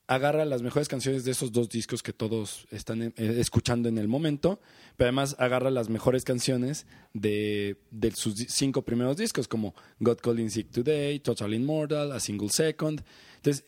[0.08, 4.08] agarra las mejores canciones de esos dos discos que todos están eh, escuchando en el
[4.08, 4.60] momento,
[4.98, 10.50] pero además agarra las mejores canciones de, de sus cinco primeros discos, como God Calling
[10.50, 13.02] Sick Today, Total Immortal, A Single Second.
[13.38, 13.66] Entonces,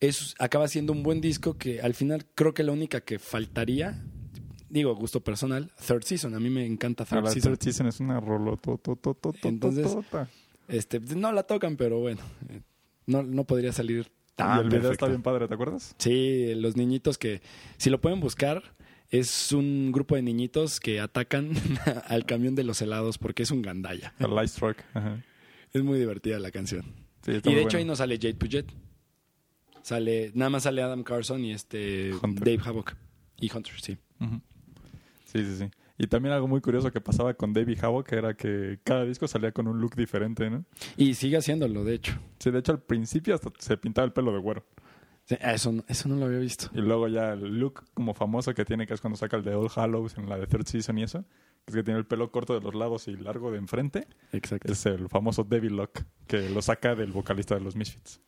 [0.00, 4.04] es, acaba siendo un buen disco que al final creo que la única que faltaría,
[4.68, 6.34] digo, gusto personal, Third Season.
[6.34, 7.52] A mí me encanta Third la Season.
[7.52, 8.20] Third Season es una.
[9.42, 9.96] Entonces,
[10.68, 12.60] Este, no la tocan, pero bueno, eh,
[13.06, 14.92] no, no podría salir tan y el video perfecto.
[14.92, 15.94] está bien padre, ¿te acuerdas?
[15.98, 17.40] Sí, los niñitos que,
[17.76, 18.74] si lo pueden buscar,
[19.10, 21.50] es un grupo de niñitos que atacan
[22.06, 24.14] al camión de los helados porque es un gandalla.
[24.18, 24.78] El Light Struck.
[24.94, 25.24] Ajá.
[25.72, 26.82] Es muy divertida la canción.
[27.24, 27.92] Sí, Y de hecho ahí bueno.
[27.92, 28.66] no sale Jade Puget.
[29.82, 32.44] Sale, nada más sale Adam Carson y este Hunter.
[32.44, 32.94] Dave Havoc.
[33.40, 33.96] Y Hunter, sí.
[35.26, 35.70] Sí, sí, sí.
[36.00, 39.50] Y también algo muy curioso que pasaba con David Havoc era que cada disco salía
[39.52, 40.64] con un look diferente, ¿no?
[40.96, 42.12] Y sigue haciéndolo, de hecho.
[42.38, 44.64] Sí, de hecho al principio hasta se pintaba el pelo de güero.
[45.24, 46.70] Sí, Eso, no- eso no lo había visto.
[46.72, 49.54] Y luego ya el look como famoso que tiene, que es cuando saca el de
[49.54, 51.22] All Hallows en la de Third Season y eso,
[51.64, 54.72] que es que tiene el pelo corto de los lados y largo de enfrente, Exacto.
[54.72, 58.20] es el famoso Devil Lock, que lo saca del vocalista de los Misfits.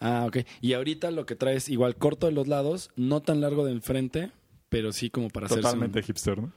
[0.00, 0.38] Ah, ok.
[0.60, 4.30] Y ahorita lo que traes igual corto de los lados, no tan largo de enfrente,
[4.68, 6.52] pero sí como para hacerse Totalmente un- hipster, ¿no?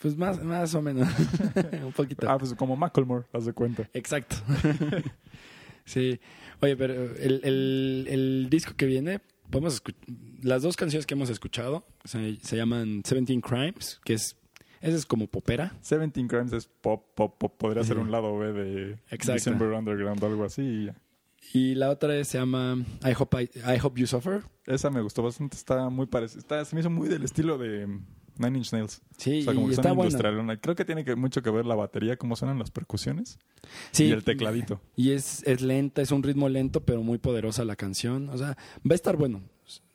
[0.00, 1.08] Pues más, más o menos.
[1.84, 2.28] un poquito.
[2.30, 3.88] Ah, pues como Macklemore, haz de cuenta.
[3.92, 4.36] Exacto.
[5.84, 6.20] sí.
[6.62, 9.20] Oye, pero el, el- el disco que viene,
[9.50, 9.82] podemos
[10.42, 14.36] las dos canciones que hemos escuchado se, se llaman Seventeen Crimes, que es,
[14.80, 15.76] esa es como popera.
[15.80, 17.54] Seventeen Crimes es pop, pop, pop.
[17.58, 19.32] Podría ser un lado B de Exacto.
[19.34, 20.88] December Underground o algo así.
[21.52, 24.42] Y la otra se llama I Hope, I, I Hope You Suffer.
[24.66, 25.56] Esa me gustó bastante.
[25.56, 26.40] Está muy parecida.
[26.40, 28.06] Está, se me hizo muy del estilo de mm,
[28.38, 29.02] Nine Inch Nails.
[29.16, 30.60] Sí, O sea, como que está industrialona.
[30.60, 33.38] Creo que tiene que, mucho que ver la batería, cómo suenan las percusiones
[33.90, 34.80] Sí, y el tecladito.
[34.96, 38.28] Y es, es lenta, es un ritmo lento, pero muy poderosa la canción.
[38.28, 38.56] O sea,
[38.88, 39.42] va a estar bueno.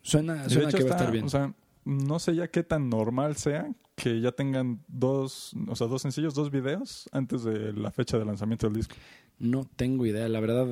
[0.02, 1.24] Suena, suena que va a estar bien.
[1.24, 1.54] O sea,
[1.86, 6.34] no sé ya qué tan normal sea que ya tengan dos, o sea, dos sencillos,
[6.34, 8.96] dos videos antes de la fecha de lanzamiento del disco.
[9.38, 10.28] No tengo idea.
[10.28, 10.66] La verdad,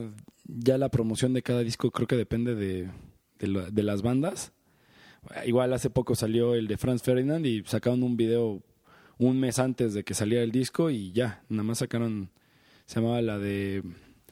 [0.44, 2.90] ya la promoción de cada disco creo que depende de,
[3.38, 4.52] de, las bandas.
[5.46, 8.62] Igual hace poco salió el de Franz Ferdinand y sacaron un video
[9.16, 12.30] un mes antes de que saliera el disco y ya, nada más sacaron,
[12.86, 13.84] se llamaba la de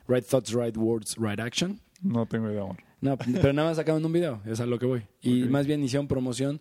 [0.08, 1.80] Right Thoughts, Right Words, Right Action.
[2.02, 2.78] No tengo idea, amor.
[3.02, 5.02] No, pero nada más sacaron un video, es a lo que voy.
[5.20, 6.60] Y más bien hicieron promoción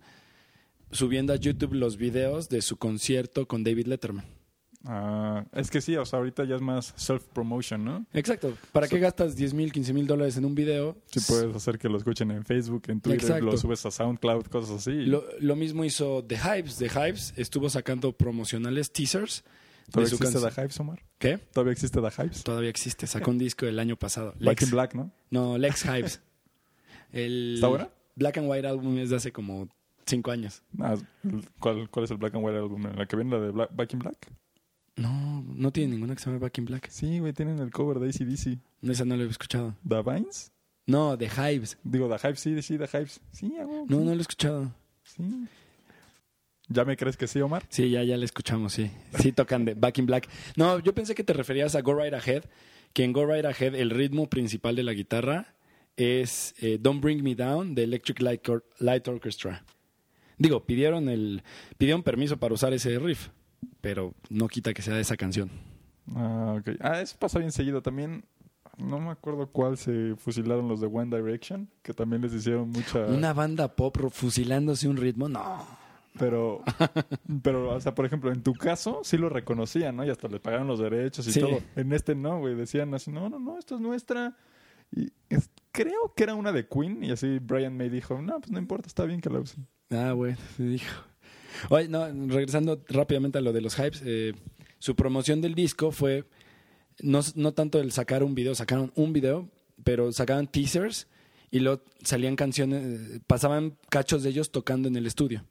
[0.92, 4.26] subiendo a YouTube los videos de su concierto con David Letterman.
[4.86, 8.06] Ah, es que sí, o sea, ahorita ya es más self-promotion, ¿no?
[8.14, 8.58] Exacto.
[8.72, 10.98] ¿Para qué gastas 10 mil, 15 mil dólares en un video?
[11.06, 13.46] Si puedes hacer que lo escuchen en Facebook, en Twitter, Exacto.
[13.46, 15.06] lo subes a SoundCloud, cosas así.
[15.06, 16.78] Lo, lo mismo hizo The Hypes.
[16.78, 19.44] The Hypes estuvo sacando promocionales, teasers.
[19.86, 20.62] De ¿Todavía su existe The.
[20.62, 21.04] Hypes, Omar?
[21.20, 21.38] ¿Qué?
[21.38, 22.44] ¿Todavía existe The Hypes?
[22.44, 23.06] Todavía existe.
[23.06, 24.34] Sacó un disco el año pasado.
[24.40, 24.64] Lex.
[24.64, 25.12] in Black, ¿no?
[25.30, 26.22] No, Lex Hypes.
[27.12, 27.89] El ¿Está buena?
[28.15, 29.67] Black and White Album es de hace como
[30.06, 30.62] cinco años.
[30.80, 30.95] Ah,
[31.60, 32.84] ¿cuál, ¿Cuál es el Black and White Album?
[32.95, 34.28] ¿La que viene la de Black- Back in Black?
[34.97, 36.89] No, no tiene ninguna que se llame Back in Black.
[36.89, 38.60] Sí, güey, tienen el cover de ACDC.
[38.89, 39.76] Esa no la he escuchado.
[39.88, 40.52] ¿The Vines?
[40.86, 41.78] No, The Hypes.
[41.84, 43.21] Digo, The Hypes, sí, sí, The Hypes.
[43.32, 43.54] Sí,
[43.88, 44.74] No, no la he escuchado.
[45.04, 45.24] sí.
[46.67, 47.63] ¿Ya me crees que sí, Omar?
[47.69, 48.89] Sí, ya, ya la escuchamos, sí.
[49.19, 50.30] Sí tocan de Back in Black.
[50.56, 52.45] No, yo pensé que te referías a Go Right Ahead,
[52.93, 55.54] que en Go Right Ahead el ritmo principal de la guitarra
[56.02, 59.64] es eh, Don't Bring Me Down de Electric Light, Or- Light Orchestra.
[60.38, 61.44] Digo, pidieron el
[61.78, 63.30] pidieron permiso para usar ese riff,
[63.82, 65.52] pero no quita que sea de esa canción.
[66.16, 66.70] Ah, ok.
[66.80, 68.26] Ah, eso pasa bien seguido también.
[68.78, 73.00] No me acuerdo cuál se fusilaron los de One Direction, que también les hicieron mucha...
[73.06, 75.68] Una banda pop fusilándose un ritmo, no.
[76.18, 76.64] Pero,
[77.44, 80.04] pero, o sea, por ejemplo, en tu caso sí lo reconocían, ¿no?
[80.06, 81.40] Y hasta le pagaron los derechos y Sí.
[81.40, 81.60] todo.
[81.76, 82.56] En este no, güey.
[82.56, 84.36] Decían así, no, no, no, esto es nuestra.
[84.96, 88.52] Y es- creo que era una de Queen y así Brian May dijo, no, pues
[88.52, 89.68] no importa, está bien que la usen.
[89.90, 91.04] Ah, bueno, sí dijo.
[91.70, 94.34] Oye, no, regresando rápidamente a lo de los hypes, eh,
[94.80, 96.26] su promoción del disco fue
[97.02, 99.50] no, no tanto el sacar un video, sacaron un video,
[99.84, 101.08] pero sacaban teasers
[101.52, 105.46] y luego salían canciones, pasaban cachos de ellos tocando en el estudio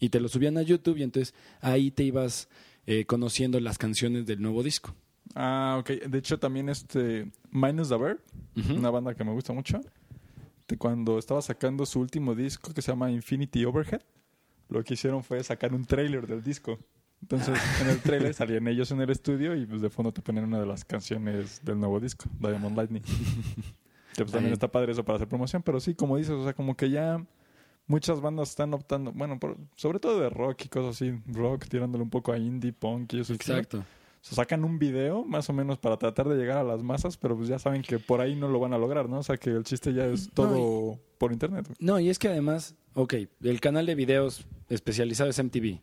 [0.00, 2.48] y te lo subían a YouTube y entonces ahí te ibas
[2.86, 4.94] eh, conociendo las canciones del nuevo disco.
[5.34, 5.90] Ah, ok.
[6.08, 8.18] De hecho, también este Minus the Bird,
[8.76, 9.80] una banda que me gusta mucho,
[10.68, 14.02] de cuando estaba sacando su último disco que se llama Infinity Overhead,
[14.68, 16.78] lo que hicieron fue sacar un trailer del disco.
[17.20, 20.44] Entonces, en el trailer salían ellos en el estudio y pues de fondo te ponían
[20.46, 23.02] una de las canciones del nuevo disco, Diamond Lightning.
[24.14, 26.52] que pues también está padre eso para hacer promoción, pero sí, como dices, o sea,
[26.52, 27.24] como que ya
[27.86, 32.02] muchas bandas están optando, bueno, por- sobre todo de rock y cosas así, rock tirándole
[32.04, 33.32] un poco a indie, punk y eso.
[33.34, 33.84] Exacto.
[34.22, 37.48] Sacan un video más o menos para tratar de llegar a las masas, pero pues
[37.48, 39.18] ya saben que por ahí no lo van a lograr, ¿no?
[39.18, 41.68] O sea, que el chiste ya es todo por internet.
[41.80, 45.80] No, y es que además, ok, el canal de videos especializado es MTV.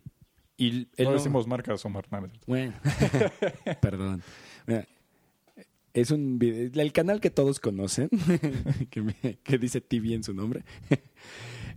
[0.58, 2.06] Y no no- decimos marcas, Omar.
[2.12, 2.28] no.
[2.48, 2.74] Bueno,
[3.82, 4.22] perdón.
[4.68, 4.88] Mira,
[5.94, 8.10] es un video, el canal que todos conocen,
[8.90, 10.64] que, me- que dice TV en su nombre.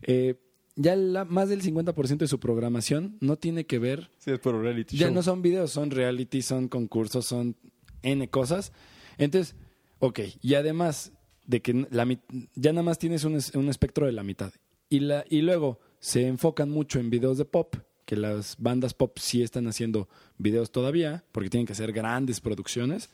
[0.03, 0.37] Eh,
[0.76, 4.61] ya la- más del 50% de su programación no tiene que ver, Sí, es por
[4.61, 5.14] reality ya show.
[5.14, 7.56] no son videos, son reality, son concursos, son
[8.02, 8.72] N cosas.
[9.18, 9.54] Entonces,
[9.98, 11.12] ok, y además
[11.46, 12.06] de que la,
[12.54, 14.52] ya nada más tienes un, un espectro de la mitad.
[14.88, 19.16] Y, la, y luego se enfocan mucho en videos de pop, que las bandas pop
[19.18, 20.08] sí están haciendo
[20.38, 23.11] videos todavía, porque tienen que ser grandes producciones.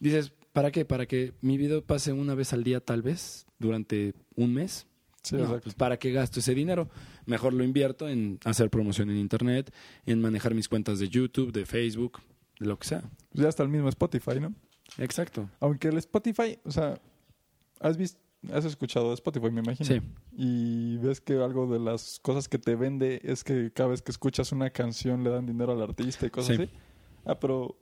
[0.00, 0.86] Dices, ¿Para qué?
[0.86, 4.86] Para que mi video pase una vez al día tal vez durante un mes.
[5.26, 5.62] Sí, No, exacto.
[5.64, 6.88] pues ¿para qué gasto ese dinero?
[7.26, 9.72] Mejor lo invierto en hacer promoción en internet,
[10.06, 12.20] en manejar mis cuentas de YouTube, de Facebook,
[12.60, 13.00] de lo que sea.
[13.30, 14.54] Pues ya está el mismo Spotify, ¿no?
[14.98, 15.50] Exacto.
[15.60, 17.00] Aunque el Spotify, o sea,
[17.80, 18.20] has visto,
[18.52, 19.88] has escuchado de Spotify, me imagino.
[19.88, 20.00] Sí.
[20.36, 24.12] Y ves que algo de las cosas que te vende es que cada vez que
[24.12, 26.62] escuchas una canción le dan dinero al artista y cosas Sí.
[26.62, 26.72] así.
[27.24, 27.76] Ah, pero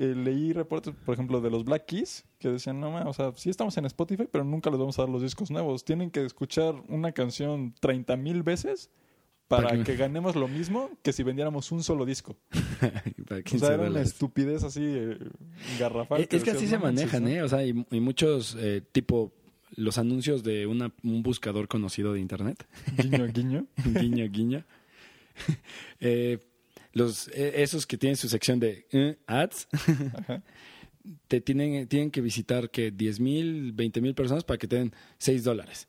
[0.00, 3.32] eh, leí reportes, por ejemplo, de los Black Keys que decían, no, ma, o sea,
[3.36, 5.84] sí estamos en Spotify, pero nunca les vamos a dar los discos nuevos.
[5.84, 8.90] Tienen que escuchar una canción 30 mil veces
[9.46, 12.36] para que- que ganemos lo mismo que si vendiéramos un solo disco.
[13.30, 15.18] O 15 sea, era una estupidez así eh,
[15.78, 16.20] garrafal.
[16.22, 17.28] Eh, Es que así se "No manches, manejan, ¿no?".
[17.30, 17.42] ¿eh?
[17.42, 19.32] O sea, y, y muchos, eh, tipo,
[19.76, 23.66] los anuncios de una, un buscador conocido de internet, Guiño, guiño.
[23.84, 24.64] guiño, guiño.
[26.00, 26.38] Eh,
[26.92, 29.68] los, eh, esos que tienen su sección de eh, ads,
[30.18, 30.42] Ajá.
[31.28, 34.92] te tienen, tienen que visitar que 10 mil, 20 mil personas para que te den
[35.18, 35.88] 6 dólares.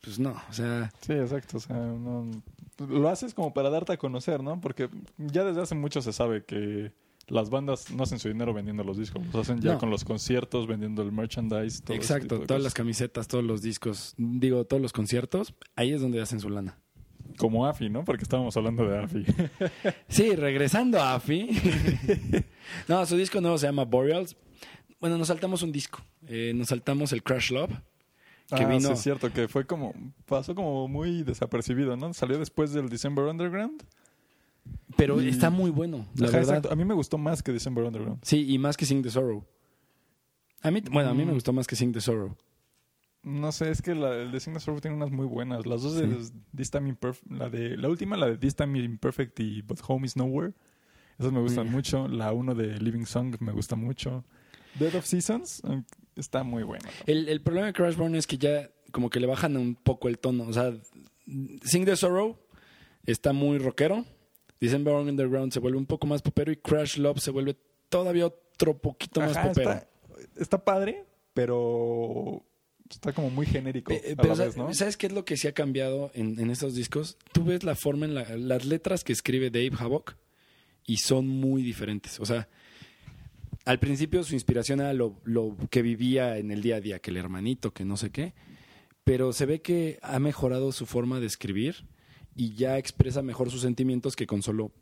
[0.00, 1.58] Pues no, o sea, Sí, exacto.
[1.58, 2.30] O sea, no-
[2.88, 4.60] lo haces como para darte a conocer, ¿no?
[4.60, 4.88] Porque
[5.18, 6.90] ya desde hace mucho se sabe que
[7.28, 9.24] las bandas no hacen su dinero vendiendo los discos.
[9.26, 9.78] Los hacen ya No.
[9.78, 11.80] con los conciertos, vendiendo el merchandise.
[11.82, 16.20] todo exacto, todas las camisetas, todos los discos, digo, todos los conciertos, ahí es donde
[16.20, 16.78] hacen su lana.
[17.38, 18.04] Como AFI, ¿no?
[18.04, 19.24] Porque estábamos hablando de AFI.
[20.08, 21.48] Sí, regresando a AFI.
[22.88, 24.36] no, su disco nuevo se llama Boreals.
[25.00, 26.00] Bueno, nos saltamos un disco.
[26.28, 27.70] Eh, nos saltamos el Crash Love.
[28.54, 29.94] Que ah, vino- sí, es cierto, que fue como...
[30.26, 32.12] Pasó como muy desapercibido, ¿no?
[32.12, 33.82] Salió después del December Underground.
[34.96, 36.56] Pero Y- está muy bueno, la Ajá, verdad.
[36.56, 36.72] exacto.
[36.72, 38.20] A mí me gustó más que December Underground.
[38.22, 39.44] Sí, y más que Sing the Sorrow.
[40.60, 41.34] A mí, bueno, a mí me Mm.
[41.34, 42.36] gustó más que Sing the Sorrow.
[43.22, 45.64] No sé, es que la, el de Signal Sorrow tiene unas muy buenas.
[45.64, 46.08] Las dos de.
[46.54, 50.06] This Time Imperfect, la de la última, la de This Time Imperfect y But Home
[50.06, 50.54] is Nowhere.
[51.18, 52.08] Esas me gustan mucho.
[52.08, 54.24] La uno de Living Song me gusta mucho.
[54.74, 55.82] Dead of Seasons eh,
[56.16, 56.88] está muy buena.
[57.06, 60.18] El, el problema de Crashborn es que ya como que le bajan un poco el
[60.18, 60.44] tono.
[60.44, 60.72] O sea,
[61.62, 62.38] Sing the Sorrow
[63.04, 64.04] está muy rockero.
[64.60, 67.56] December Underground se vuelve un poco más popero y Crash Love se vuelve
[67.88, 69.72] todavía otro poquito más popero.
[69.72, 69.88] está,
[70.36, 71.04] está padre,
[71.34, 72.44] pero
[72.92, 74.72] está como muy genérico Eh, a pero la sa- vez, ¿no?
[74.74, 77.16] ¿sabes qué es lo que sí ha cambiado en, en estos discos?
[77.32, 80.14] Tú ves la forma en la- las letras que escribe Dave Havok
[80.86, 82.18] y son muy diferentes.
[82.20, 82.48] O sea,
[83.64, 87.10] al principio su inspiración era lo, lo que vivía en el día a día, que
[87.10, 88.34] el hermanito, que no sé qué,
[89.04, 91.86] pero se ve que ha mejorado su forma de escribir
[92.34, 94.72] y ya expresa mejor sus sentimientos que con solo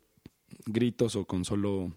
[0.65, 1.93] gritos o con solo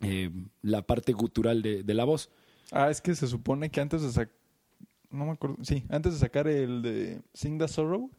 [0.00, 0.30] eh,
[0.62, 2.30] la parte gutural de, de la voz.
[2.72, 4.34] Ah, es que se supone que antes de sacar.
[5.10, 5.56] No me acuerdo.
[5.62, 8.10] Sí, antes de sacar el de Sing the Sorrow,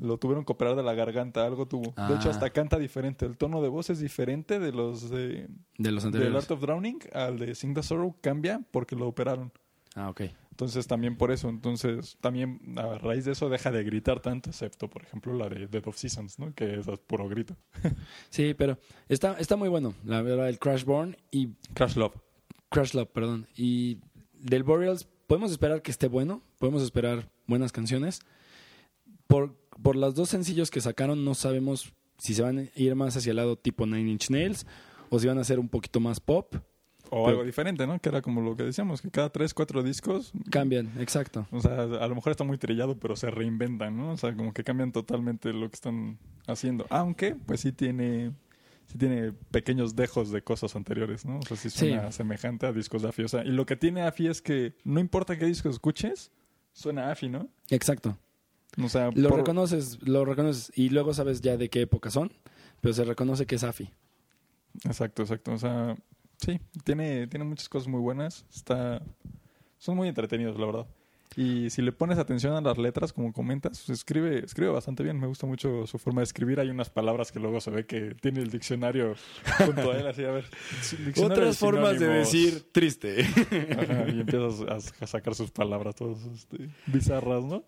[0.00, 1.94] lo tuvieron que operar de la garganta, algo tuvo.
[2.08, 2.32] De hecho, Ah.
[2.32, 3.24] hasta canta diferente.
[3.26, 6.36] El tono de voz es diferente de los de, De los del anteriores.
[6.44, 8.16] Art of Drowning al de Sing the Sorrow.
[8.20, 9.52] Cambia porque lo operaron.
[9.94, 10.22] Ah, ok.
[10.50, 11.48] Entonces, también por eso.
[11.50, 15.66] Entonces, también a raíz de eso deja de gritar tanto, excepto, por ejemplo, la de
[15.66, 16.54] Dead of Seasons, ¿no?
[16.54, 17.56] Que es puro grito.
[18.30, 22.14] Sí, pero está, está muy bueno, la verdad, el Crashborn y Crash Love.
[22.70, 23.46] Crash Love, perdón.
[23.56, 23.98] Y
[24.32, 28.20] del Boreals podemos esperar que esté bueno, podemos esperar buenas canciones.
[29.26, 33.16] Por, por los dos sencillos que sacaron no sabemos si se van a ir más
[33.16, 34.66] hacia el lado tipo Nine Inch Nails
[35.10, 36.54] o si van a ser un poquito más pop.
[37.08, 37.98] O Pero- algo diferente, ¿no?
[38.00, 41.46] Que era como lo que decíamos, que cada tres, cuatro discos Cambian, exacto.
[41.52, 44.10] O sea, a lo mejor está muy trillado, pero se reinventan, ¿no?
[44.12, 46.84] O sea, como que cambian totalmente lo que están haciendo.
[46.90, 48.32] Aunque, pues sí tiene,
[48.86, 51.38] sí tiene pequeños dejos de cosas anteriores, ¿no?
[51.38, 53.22] O sea, sí suena semejante a discos de AFI.
[53.24, 56.30] O sea, y lo que tiene AFI es que no importa qué disco escuches,
[56.72, 57.48] suena AFI, ¿no?
[57.70, 58.18] Exacto.
[58.82, 62.32] O sea, Lo por- reconoces, lo reconoces y luego sabes ya de qué época son,
[62.80, 63.90] pero se reconoce que es AFI.
[64.84, 65.52] Exacto, exacto.
[65.52, 65.96] O sea,
[66.38, 68.44] sí, tiene, tiene muchas cosas muy buenas.
[68.54, 69.02] Está,
[69.78, 70.86] son muy entretenidos, la verdad.
[71.34, 75.18] Y si le pones atención a las letras, como comentas, pues escribe, escribe bastante bien.
[75.20, 76.60] Me gusta mucho su forma de escribir.
[76.60, 79.14] Hay unas palabras que luego se ve que tiene el diccionario
[79.58, 80.44] junto a él, así a ver.
[81.22, 83.22] Otras formas de decir triste.
[83.22, 87.64] Ajá, y empiezas a, a sacar sus palabras todas este, bizarras, ¿no?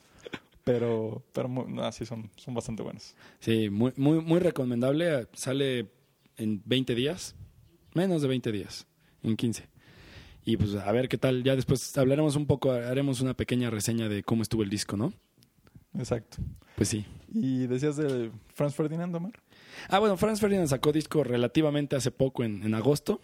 [0.64, 3.16] Pero, pero no, sí, son, son bastante buenas.
[3.38, 5.26] Sí, muy, muy, muy recomendable.
[5.32, 5.90] Sale
[6.36, 7.34] en 20 días,
[7.94, 8.86] menos de 20 días,
[9.22, 9.66] en 15.
[10.48, 11.42] Y pues a ver qué tal.
[11.44, 15.12] Ya después hablaremos un poco, haremos una pequeña reseña de cómo estuvo el disco, ¿no?
[15.98, 16.38] Exacto.
[16.74, 17.04] Pues sí.
[17.34, 19.32] Y decías de Franz Ferdinand, Omar.
[19.90, 23.20] Ah, bueno, Franz Ferdinand sacó disco relativamente hace poco, en, en agosto.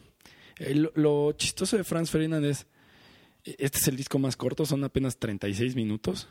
[0.58, 2.66] Eh, lo, lo chistoso de Franz Ferdinand es,
[3.44, 6.28] este es el disco más corto, son apenas 36 minutos.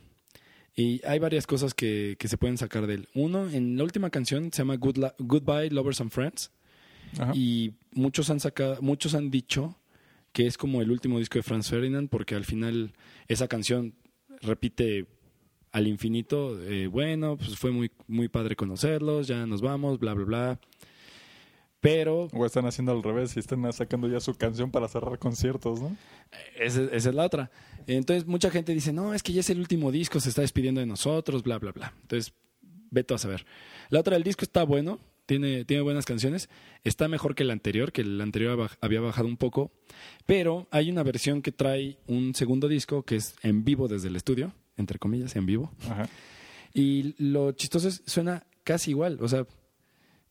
[0.75, 3.08] Y hay varias cosas que, que se pueden sacar de él.
[3.15, 6.51] Uno, en la última canción se llama Good La- Goodbye, Lovers and Friends.
[7.19, 7.32] Ajá.
[7.36, 9.75] Y muchos han sacado, muchos han dicho
[10.34, 12.93] que es como el último disco de Franz Ferdinand, porque al final
[13.28, 13.96] esa canción
[14.41, 15.06] repite
[15.72, 20.26] al infinito, eh, bueno, pues fue muy, muy padre conocerlos, ya nos vamos, bla, bla,
[20.26, 20.60] bla.
[21.80, 25.82] Pero O están haciendo al revés y están sacando ya su canción para cerrar conciertos,
[25.82, 25.96] ¿no?
[26.56, 27.52] esa, esa es la otra.
[27.88, 30.80] Entonces mucha gente dice, no, es que ya es el último disco, se está despidiendo
[30.80, 31.93] de nosotros, bla, bla, bla.
[32.02, 32.34] Entonces,
[32.89, 33.46] vete a saber.
[33.89, 36.50] La otra, el disco está bueno, tiene, tiene buenas canciones,
[36.84, 39.72] está mejor que el anterior, que el anterior había bajado un poco,
[40.26, 44.16] pero hay una versión que trae un segundo disco que es en vivo desde el
[44.16, 45.72] estudio, entre comillas, en vivo.
[45.90, 46.10] Ajá.
[46.74, 49.46] Y lo chistoso es, suena casi igual, o sea,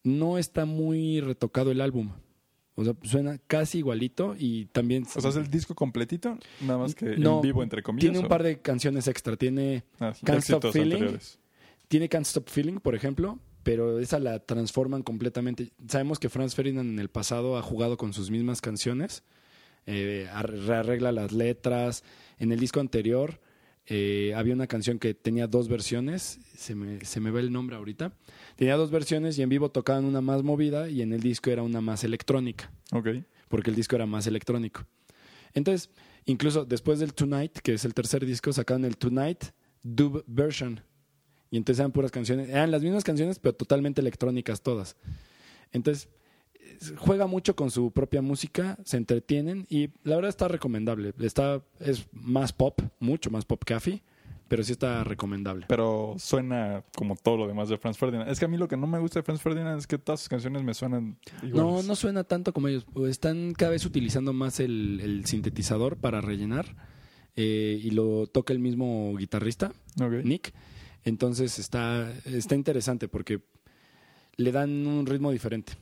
[0.03, 2.11] no está muy retocado el álbum.
[2.75, 5.05] O sea, suena casi igualito y también...
[5.15, 8.01] O sea, es el disco completito, nada más que No, en vivo, entre comillas.
[8.01, 8.27] Tiene un ¿o?
[8.27, 9.37] par de canciones extra.
[9.37, 10.93] Tiene Ah, Can't Stop Feeling.
[10.93, 11.39] anteriores.
[11.87, 15.71] Tiene Can't Stop Feeling, por ejemplo, pero esa la transforman completamente.
[15.87, 19.23] Sabemos que Franz Ferdinand en el pasado ha jugado con sus mismas canciones,
[19.85, 22.03] eh, las letras.
[22.39, 23.39] En el disco anterior
[23.85, 27.75] eh, había una canción que tenía dos versiones, se me, se me ve el nombre
[27.75, 28.13] ahorita.
[28.55, 31.63] Tenía dos versiones y en vivo tocaban una más movida y en el disco era
[31.63, 33.09] una más electrónica Ok.
[33.49, 34.85] porque el disco era más electrónico.
[35.53, 35.89] Entonces,
[36.25, 39.45] incluso después del Tonight, que es el tercer disco, sacaron el Tonight
[39.83, 40.81] Dub Version.
[41.53, 44.95] Y entonces eran puras canciones, eran las mismas canciones, pero totalmente electrónicas todas.
[45.71, 46.09] Entonces,
[46.81, 51.13] es- juega mucho con su propia música, se entretienen y la verdad está recomendable.
[51.19, 54.01] Está, es más pop, mucho más pop café,
[54.47, 55.65] pero sí está recomendable.
[55.69, 58.31] Pero suena como todo lo demás de Franz Ferdinand.
[58.31, 60.21] Es que a mí lo que no me gusta de Franz Ferdinand es que todas
[60.21, 61.85] sus canciones me suenan No, iguales.
[61.87, 62.85] no suena tanto como ellos.
[63.07, 66.75] Están cada vez utilizando más el, el sintetizador para rellenar
[67.35, 69.71] eh, y lo toca el mismo guitarrista.
[70.23, 70.51] Nick.
[71.03, 73.41] Entonces está, está interesante porque
[74.35, 75.73] le dan un ritmo diferente.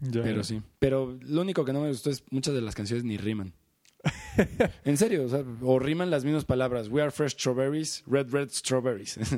[0.00, 0.22] Ya.
[0.22, 0.62] Pero sí.
[0.78, 3.54] Pero lo único que no me gustó es muchas de las canciones ni riman.
[4.84, 6.88] en serio, o, sea, o riman las mismas palabras.
[6.88, 9.18] We are fresh strawberries, red, red strawberries.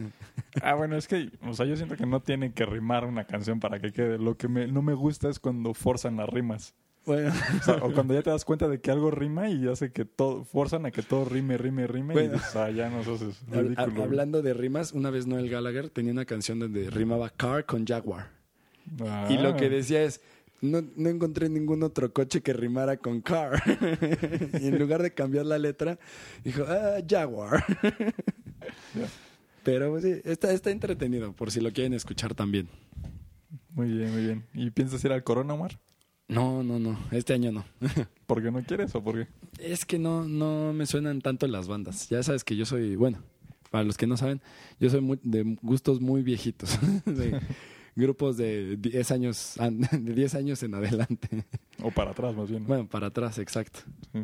[0.63, 3.59] Ah, bueno, es que, o sea, yo siento que no tiene que rimar una canción
[3.59, 4.19] para que quede.
[4.19, 6.75] Lo que me, no me gusta es cuando forzan las rimas.
[7.07, 9.93] Bueno, O, sea, o cuando ya te das cuenta de que algo rima y hace
[9.93, 12.15] que todo, forzan a que todo rime, rime, rime.
[12.15, 12.31] Bueno.
[12.35, 14.03] Y dices, ah, ya no, hab- ridículo.
[14.03, 18.31] hablando de rimas, una vez Noel Gallagher tenía una canción donde rimaba car con jaguar.
[19.01, 19.29] Ah.
[19.31, 20.21] Y lo que decía es,
[20.61, 23.63] no, no encontré ningún otro coche que rimara con car.
[24.61, 25.99] y en lugar de cambiar la letra,
[26.43, 27.65] dijo, ah, Jaguar.
[29.63, 32.69] Pero pues, sí, está, está entretenido, por si lo quieren escuchar también.
[33.71, 34.45] Muy bien, muy bien.
[34.55, 35.79] ¿Y piensas ir al Corona, Omar?
[36.29, 37.65] No, no, no, este año no.
[38.27, 39.29] ¿Por qué no quieres o por qué?
[39.59, 42.09] es que no, no me suenan tanto las bandas.
[42.09, 43.19] Ya sabes que yo soy, bueno,
[43.71, 44.41] para los que no saben,
[44.81, 46.79] yo soy muy- de gustos muy viejitos.
[47.05, 47.41] de
[47.95, 49.55] grupos de 10 años,
[49.93, 51.45] de 10 años en adelante.
[51.83, 52.63] O para atrás, más bien.
[52.63, 52.69] ¿no?
[52.69, 53.81] Bueno, para atrás, exacto.
[54.13, 54.21] Sí.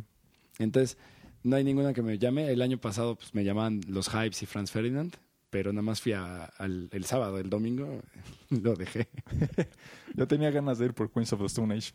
[0.58, 0.96] Entonces,
[1.42, 2.48] no hay ninguna que me llame.
[2.50, 5.14] El año pasado pues, me llamaban Los Hypes y Franz Ferdinand,
[5.50, 8.00] pero nada más fui a- al el sábado, el domingo
[8.50, 9.08] lo dejé.
[10.14, 11.92] Yo tenía ganas de ir por Queens of the Stone Age.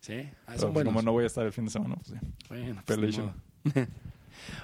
[0.00, 0.14] Sí,
[0.46, 0.92] ah, son buenos.
[0.92, 2.26] como no voy a estar el fin de semana, pues sí.
[2.48, 3.18] Bueno, pues.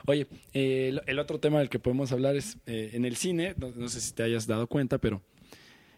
[0.07, 3.55] Oye, eh, el, el otro tema del que podemos hablar es eh, en el cine,
[3.59, 5.22] no, no sé si te hayas dado cuenta, pero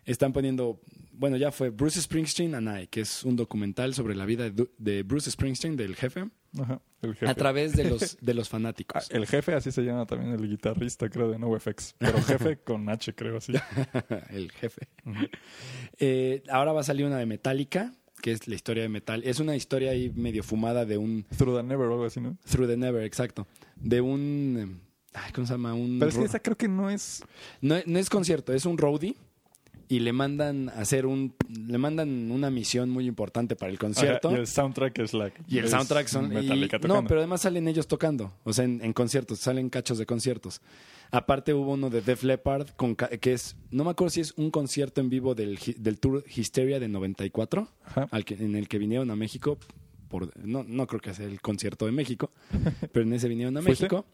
[0.04, 0.80] están poniendo,
[1.12, 4.68] bueno, ya fue Bruce Springsteen and I, que es un documental sobre la vida de,
[4.76, 6.28] de Bruce Springsteen, del jefe,
[6.60, 6.82] Ajá.
[7.26, 9.10] A través de los, de los Ah, fanáticos.
[9.10, 11.94] el jefe, así se llama también el guitarrista, creo, de NoFX.
[11.98, 13.52] Pero jefe con H, creo, así.
[14.30, 14.88] el jefe.
[15.98, 19.22] Eh, ahora va a salir una de Metallica, que es la historia de Metal.
[19.24, 22.36] Es una historia ahí medio fumada de un Through the Never o algo así, ¿no?
[22.50, 23.46] Through the Never, exacto.
[23.76, 24.56] De un.
[24.58, 25.74] eh, ay, ¿Cómo se llama?
[25.74, 27.22] Un Pero es que esa creo que no es...
[27.60, 29.16] no, no es concierto, es un roadie.
[29.90, 31.34] Y le mandan a hacer un.
[31.48, 34.28] Le mandan una misión muy importante para el concierto.
[34.28, 35.32] Ajá, y el soundtrack es la...
[35.48, 36.32] Y el es soundtrack son.
[36.32, 38.32] Y- no, pero además salen ellos tocando.
[38.44, 40.60] O sea, en, en conciertos, salen cachos de conciertos.
[41.10, 43.56] Aparte hubo uno de Def Leppard, con, que es.
[43.72, 47.66] No me acuerdo si es un concierto en vivo del, del Tour Hysteria de 94,
[47.84, 48.06] Ajá.
[48.12, 49.58] al que, en el que vinieron a México.
[50.08, 52.30] Por, no, no creo que sea el concierto de México,
[52.92, 53.86] pero en ese vinieron a ¿Fuiste?
[53.86, 54.04] México.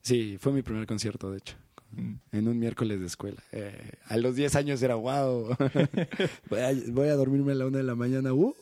[0.00, 1.54] Sí, fue mi primer concierto, de hecho.
[1.94, 2.14] Mm.
[2.32, 3.42] En un miércoles de escuela.
[3.52, 5.56] Eh, a los 10 años era wow.
[6.50, 8.32] voy, a, voy a dormirme a la una de la mañana.
[8.32, 8.54] ¡uh!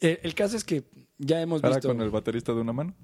[0.00, 0.84] el, el caso es que
[1.18, 1.88] ya hemos Ahora visto.
[1.88, 2.94] con el baterista de una mano.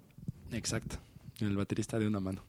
[0.53, 0.97] Exacto.
[1.41, 2.45] El baterista de una mano.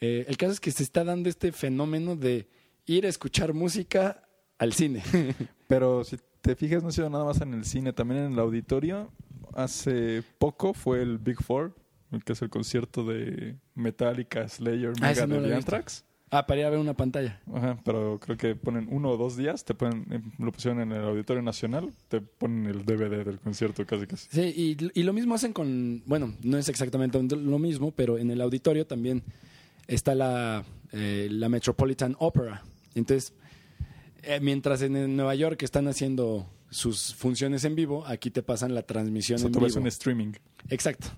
[0.00, 2.48] Eh, el caso es que se está dando este fenómeno de
[2.86, 4.22] ir a escuchar música
[4.58, 5.02] al cine.
[5.68, 8.38] Pero si te fijas, no ha sido nada más en el cine, también en el
[8.38, 9.12] auditorio.
[9.54, 11.74] Hace poco fue el Big Four,
[12.24, 15.54] que es el concierto de Metallica, Slayer, Ah, no visto.
[15.56, 16.04] Anthrax.
[16.32, 17.40] Ah, para ir a ver una pantalla.
[17.52, 21.02] Ajá, pero creo que ponen uno o dos días, te ponen, lo pusieron en el
[21.02, 24.28] Auditorio Nacional, te ponen el DVD del concierto casi casi.
[24.30, 28.30] Sí, y, y lo mismo hacen con, bueno, no es exactamente lo mismo, pero en
[28.30, 29.24] el auditorio también
[29.88, 32.62] está la, eh, la Metropolitan Opera.
[32.94, 33.32] Entonces,
[34.22, 38.82] eh, mientras en Nueva York están haciendo sus funciones en vivo, aquí te pasan la
[38.82, 39.66] transmisión O sea, en tú vivo.
[39.66, 40.32] ves un streaming.
[40.70, 41.08] Exacto.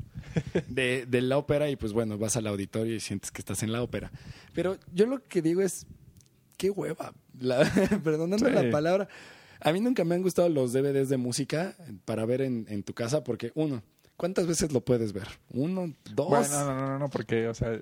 [0.69, 3.71] De, de la ópera y pues bueno, vas al auditorio y sientes que estás en
[3.73, 4.11] la ópera.
[4.55, 5.87] Pero yo lo que digo es,
[6.57, 7.13] qué hueva.
[7.39, 7.59] La,
[8.05, 8.53] perdonando Sí.
[8.53, 9.09] la palabra.
[9.61, 12.95] A mí nunca me han gustado los DVDs de música para ver en, en tu
[12.95, 13.83] casa porque uno,
[14.17, 15.29] ¿cuántas veces lo puedes ver?
[15.51, 16.29] Uno, dos.
[16.31, 17.81] Bueno, no, no, no, no, porque, o sea,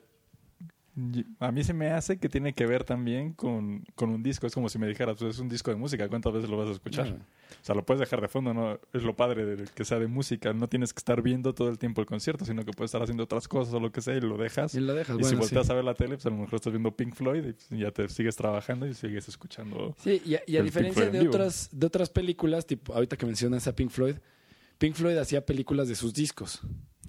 [1.38, 4.46] a mí se me hace que tiene que ver también con, con un disco.
[4.46, 6.68] Es como si me dijeras, pues es un disco de música, ¿cuántas veces lo vas
[6.68, 7.08] a escuchar?
[7.08, 8.78] O sea, lo puedes dejar de fondo, ¿no?
[8.92, 10.52] Es lo padre de que sea de música.
[10.52, 13.24] No tienes que estar viendo todo el tiempo el concierto, sino que puedes estar haciendo
[13.24, 14.74] otras cosas o lo que sea y lo dejas.
[14.74, 15.36] Y lo dejas, Y si sí.
[15.36, 17.68] volteas a ver la tele, pues a lo mejor estás viendo Pink Floyd y pues,
[17.70, 19.94] ya te sigues trabajando y sigues escuchando.
[19.98, 21.30] Sí, y a, y diferencia de vivo.
[21.30, 24.16] otras, de otras películas, tipo ahorita que mencionas a Pink Floyd,
[24.78, 26.60] Pink Floyd hacía películas de sus discos.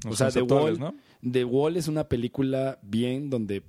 [0.05, 1.29] o sea, The conceptuales, Wall, ¿no?
[1.31, 3.63] The Wall es una película bien donde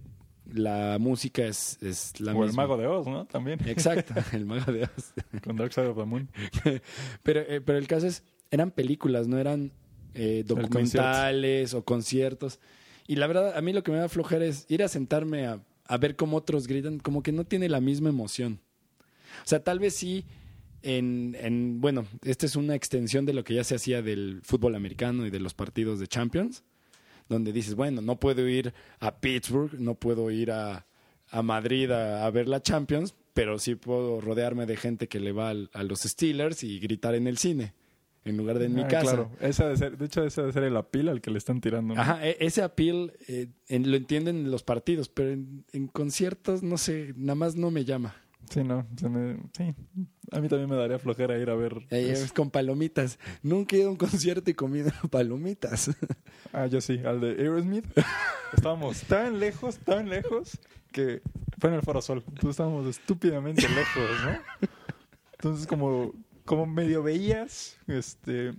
[0.50, 2.52] la música es, es la O el.
[2.52, 3.26] Mago de Oz, ¿no?
[3.26, 5.12] También, Exacto, el mago de Oz.
[5.44, 6.28] con Dark Side of the Moon.
[7.22, 9.72] Pero, eh, pero el caso es, eran películas, no eran
[10.14, 12.60] eh, documentales o conciertos.
[13.06, 15.62] Y la verdad, a mí lo que me da flojera es ir a sentarme a,
[15.86, 18.60] a ver cómo otros gritan, como que no tiene la misma emoción.
[19.44, 20.24] O sea, tal vez sí,
[20.82, 24.74] en, en bueno, esta es una extensión de lo que ya se hacía del fútbol
[24.74, 26.64] americano y de los partidos de Champions,
[27.28, 30.86] donde dices, bueno, no puedo ir a Pittsburgh, no puedo ir a,
[31.30, 35.32] a Madrid a, a ver la Champions, pero sí puedo rodearme de gente que le
[35.32, 37.72] va al- a los Steelers y gritar en el cine,
[38.24, 39.12] en lugar de en mi Ah, casa.
[39.16, 41.60] Claro, esa de, ser, de hecho, ese debe ser el apil al que le están
[41.60, 41.94] tirando.
[41.94, 42.00] ¿no?
[42.00, 46.62] Ajá, e- ese appeal eh, en- lo entienden en los partidos, pero en, en conciertos,
[46.62, 48.14] no sé, nada más no me llama.
[48.50, 49.74] Sí, no, se me- sí.
[50.30, 51.74] A mí también me daría flojera ir a ver.
[51.90, 52.24] Eh, eso.
[52.24, 53.18] es con palomitas.
[53.42, 55.90] Nunca he ido a un concierto y comido palomitas.
[56.52, 57.86] Ah, yo sí, al de Aerosmith.
[58.52, 60.58] estábamos tan lejos, tan lejos,
[60.92, 61.22] que
[61.58, 62.22] fue en el Foro Sol.
[62.26, 64.68] Entonces estábamos estúpidamente lejos, ¿no?
[65.34, 66.12] Entonces, como,
[66.44, 68.52] como medio veías, este,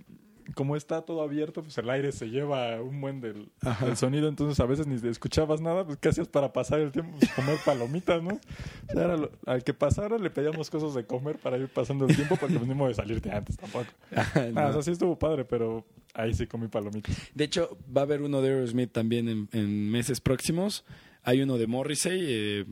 [0.54, 3.86] como está todo abierto, pues el aire se lleva un buen del, Ajá.
[3.86, 4.28] del sonido.
[4.28, 7.16] Entonces, a veces ni escuchabas nada, pues, ¿qué hacías para pasar el tiempo?
[7.18, 8.34] Pues comer palomitas, ¿no?
[8.34, 12.06] O sea, era lo- al que pasara le pedíamos cosas de comer para ir pasando
[12.06, 13.86] el tiempo, porque venimos de salirte antes tampoco.
[14.14, 14.68] Ah, No.
[14.68, 15.84] o sea, sí estuvo padre, pero
[16.14, 17.16] ahí sí comí palomitas.
[17.34, 20.84] De hecho, va a haber uno de Aerosmith también en, en meses próximos.
[21.22, 22.64] Hay uno de Morrissey eh,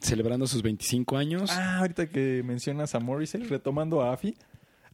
[0.00, 1.50] celebrando sus 25 años.
[1.52, 4.34] Ah, ahorita que mencionas a Morrissey, retomando a Afi.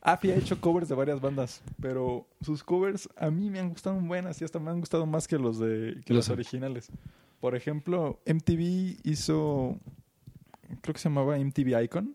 [0.02, 4.00] Afi ha hecho covers de varias bandas, pero sus covers a mí me han gustado
[4.00, 6.88] buenas y hasta me han gustado más que los de que Los- los originales.
[7.40, 9.78] Por ejemplo, MTV hizo
[10.82, 12.14] creo que se llamaba MTV Icon.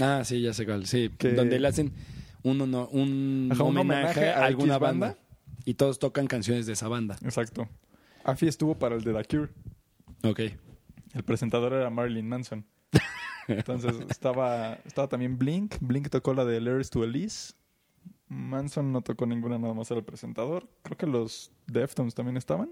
[0.00, 0.86] Ah, sí, ya sé cuál.
[0.86, 1.92] Sí, Que- donde le hacen
[2.42, 5.06] un, un, Ajá, un homenaje, homenaje a alguna banda.
[5.08, 5.22] banda.
[5.64, 7.16] Y todos tocan canciones de esa banda.
[7.22, 7.68] Exacto.
[8.24, 9.50] Afi estuvo para el de The Cure.
[10.24, 10.40] Ok.
[11.14, 12.64] El presentador era Marilyn Manson.
[13.48, 15.76] Entonces estaba, estaba también Blink.
[15.80, 17.54] Blink tocó la de Letters to Elise.
[18.28, 20.66] Manson no tocó ninguna, nada más era el presentador.
[20.82, 22.70] Creo que los Deftones también estaban.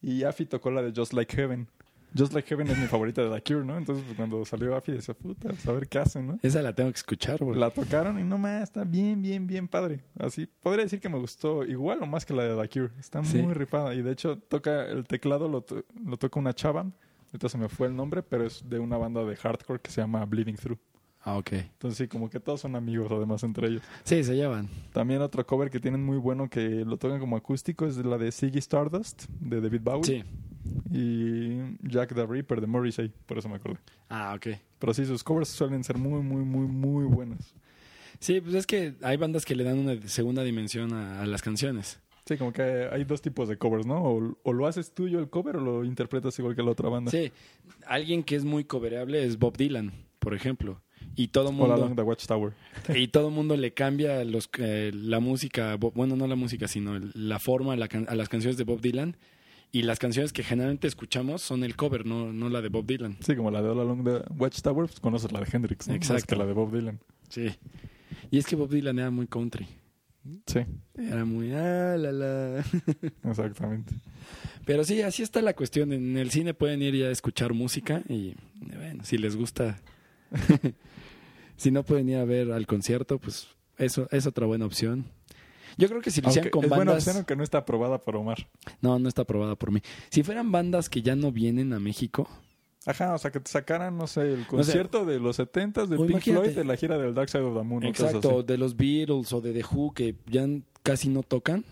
[0.00, 1.68] Y Afi tocó la de Just Like Heaven.
[2.16, 3.76] Just Like Heaven es mi favorita de The Cure, ¿no?
[3.76, 6.38] Entonces pues, cuando salió Afi decía, puta, pues, a ver qué hacen, ¿no?
[6.42, 7.54] Esa la tengo que escuchar, bro.
[7.54, 10.00] La tocaron y no más, está bien, bien, bien padre.
[10.18, 12.92] Así, podría decir que me gustó igual o más que la de The Cure.
[13.00, 13.38] Está Sí.
[13.42, 13.94] muy ripada.
[13.94, 16.86] Y de hecho, toca el teclado, lo, to- lo toca una chava.
[17.34, 20.00] Ahorita se me fue el nombre, pero es de una banda de hardcore que se
[20.00, 20.78] llama Bleeding Through.
[21.22, 21.52] Ah, ok.
[21.54, 23.82] Entonces sí, como que todos son amigos además entre ellos.
[24.04, 24.68] Sí, se llevan.
[24.92, 28.30] También otro cover que tienen muy bueno que lo tocan como acústico es la de
[28.30, 30.24] Ziggy Stardust de David Bowie Sí.
[30.92, 33.80] y Jack the Ripper de Morrissey, por eso me acordé.
[34.08, 34.56] Ah, ok.
[34.78, 37.52] Pero sí, sus covers suelen ser muy, muy, muy, muy buenos.
[38.20, 41.42] Sí, pues es que hay bandas que le dan una segunda dimensión a, a las
[41.42, 41.98] canciones.
[42.26, 44.02] Sí, como que hay dos tipos de covers, ¿no?
[44.02, 47.10] O, o lo haces tuyo el cover o lo interpretas igual que la otra banda.
[47.10, 47.30] Sí.
[47.86, 50.80] Alguien que es muy covereable es Bob Dylan, por ejemplo.
[51.16, 52.54] Y todo mundo Along the Watchtower.
[52.94, 57.38] y todo mundo le cambia los, eh, la música, bueno, no la música, sino la
[57.38, 59.16] forma a, la can- a las canciones de Bob Dylan.
[59.70, 63.16] Y las canciones que generalmente escuchamos son el cover, no, no la de Bob Dylan.
[63.20, 65.94] Sí, como la de All Along the Watchtower, pues conoces la de Hendrix, ¿no?
[65.94, 66.26] Más Exacto.
[66.28, 67.00] que la de Bob Dylan.
[67.28, 67.48] Sí.
[68.30, 69.66] Y es que Bob Dylan era muy country.
[70.46, 70.60] Sí,
[70.94, 71.52] Era muy...
[71.52, 72.64] Ah, la, la.
[73.24, 73.94] exactamente.
[74.64, 75.92] Pero sí, así está la cuestión.
[75.92, 79.80] En el cine pueden ir ya a escuchar música y bueno, si les gusta,
[81.56, 85.04] si no pueden ir a ver al concierto, pues eso es otra buena opción.
[85.76, 87.06] Yo creo que si lo hicieran con es buena bandas...
[87.06, 88.48] opción que no está aprobada por Omar.
[88.80, 89.80] No, no está aprobada por mí.
[90.08, 92.28] Si fueran bandas que ya no vienen a México,
[92.86, 96.20] Ajá, o sea, que te sacaran, no sé, el concierto de los 70 de Pink
[96.20, 97.84] Floyd de la gira del Dark Side of the Moon.
[97.84, 100.46] Exacto, de los Beatles o de The Who que ya
[100.82, 101.64] casi no tocan.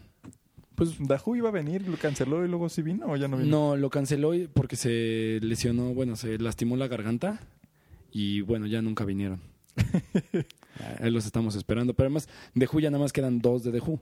[0.75, 3.37] Pues The Who iba a venir, lo canceló y luego sí vino o ya no
[3.37, 3.51] vino.
[3.51, 7.41] No, lo canceló porque se lesionó, bueno, se lastimó la garganta
[8.11, 9.41] y bueno, ya nunca vinieron.
[11.01, 13.81] Ahí los estamos esperando, pero además The Who ya nada más quedan dos de The
[13.81, 14.01] Who.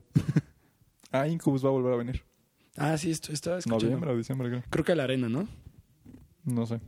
[1.11, 2.23] ah, Incubus va a volver a venir.
[2.77, 3.83] Ah, sí, esto, estaba escuchando.
[3.83, 4.63] Noviembre o diciembre, creo.
[4.69, 5.47] Creo que a la arena, ¿no?
[6.45, 6.79] No sé.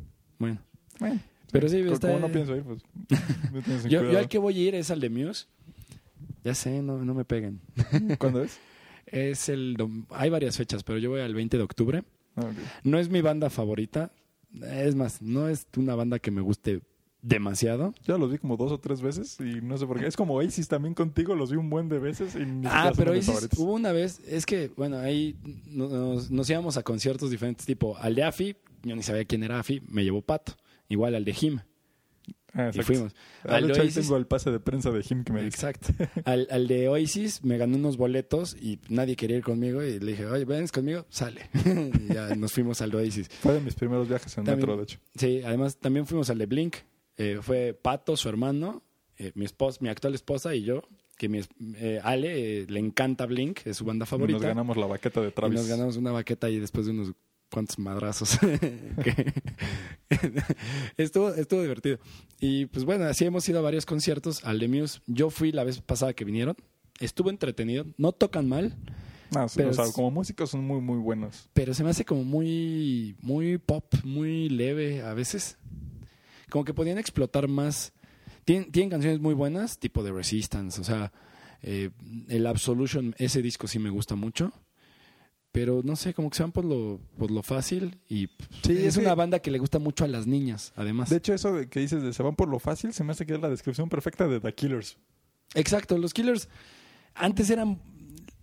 [0.44, 0.60] Bueno.
[1.00, 1.20] Bueno.
[1.52, 2.20] Pero sí, Como está...
[2.20, 2.82] no pienso ir, pues.
[3.84, 5.46] me yo, yo al que voy a ir es al de Muse.
[6.44, 7.62] Ya sé, no, no me peguen.
[8.20, 8.60] ¿Cuándo es?
[9.06, 9.78] Es el...
[9.78, 12.04] dom- Hay varias fechas, pero yo voy al 20 de octubre.
[12.36, 12.50] Ah.
[12.84, 14.12] No es mi banda favorita.
[14.62, 16.82] Es más, no es una banda que me guste
[17.22, 17.94] demasiado.
[18.06, 20.08] Ya los vi como dos o tres veces y no sé por qué.
[20.08, 23.14] Es como Oasis también contigo, los vi un buen de veces y ni Ah, pero
[23.22, 23.58] favoritos.
[23.60, 25.36] hubo una vez, es que, bueno, ahí
[25.68, 29.60] nos, nos íbamos a conciertos diferentes, tipo al de AFI, yo ni sabía quién era
[29.60, 30.54] AFI, me llevó Pato.
[30.90, 31.60] Igual al de Jim,
[32.56, 33.14] Ah, y fuimos.
[33.46, 35.42] Ah, Al de hecho, ahí Oasis- tengo el pase de prensa de Jim que me
[35.42, 35.66] diste.
[35.68, 35.92] Exacto.
[36.24, 40.12] Al, al de Oasis me gané unos boletos y nadie quería ir conmigo y le
[40.12, 41.08] dije, oye, ¿vienes conmigo?
[41.10, 41.50] Sale.
[42.10, 43.28] y ya nos fuimos al de Oasis.
[43.42, 45.00] Fue de mis primeros viajes en También- metro, de hecho.
[45.16, 46.76] Sí, además también fuimos al de Blink.
[47.18, 48.84] Eh, fue Pato, su hermano,
[49.18, 50.84] eh, mi esposa, mi actual esposa y yo,
[51.18, 51.42] que mi
[51.78, 54.38] eh, Ale eh, le encanta Blink, es su banda Y favorita.
[54.38, 55.56] Nos ganamos la baqueta de y Travis.
[55.60, 57.14] nos ganamos una baqueta ahí después de unos
[57.54, 58.38] cuantos madrazos.
[59.04, 59.34] Que-
[60.98, 62.00] estuvo, estuvo divertido.
[62.40, 65.00] Y pues bueno, así hemos ido a varios conciertos al de Muse.
[65.08, 66.56] Yo fui la vez pasada que vinieron.
[67.00, 67.86] Estuvo entretenido.
[67.98, 68.76] No tocan mal,
[69.48, 71.50] sí, pero o sea, como músicos son muy, muy buenos.
[71.54, 75.58] pero se me hace como muy, muy pop, muy leve a veces.
[76.50, 77.94] Como que podían explotar más.
[78.46, 80.80] Tienen, tienen canciones muy buenas, tipo de Resistance.
[80.80, 81.12] O sea,
[81.62, 81.90] eh,
[82.28, 84.52] el Absolution, ese disco sí me gusta mucho.
[85.54, 87.98] Pero no sé, como que se van por lo, por lo fácil.
[88.10, 88.28] Y
[88.64, 91.10] Sí, es es que- una banda que le gusta mucho a las niñas, además.
[91.10, 93.26] De hecho, eso de que dices de se van por lo fácil, se me hace
[93.26, 94.98] que es la descripción perfecta de The Killers.
[95.54, 96.50] Exacto, los Killers
[97.14, 97.80] antes eran,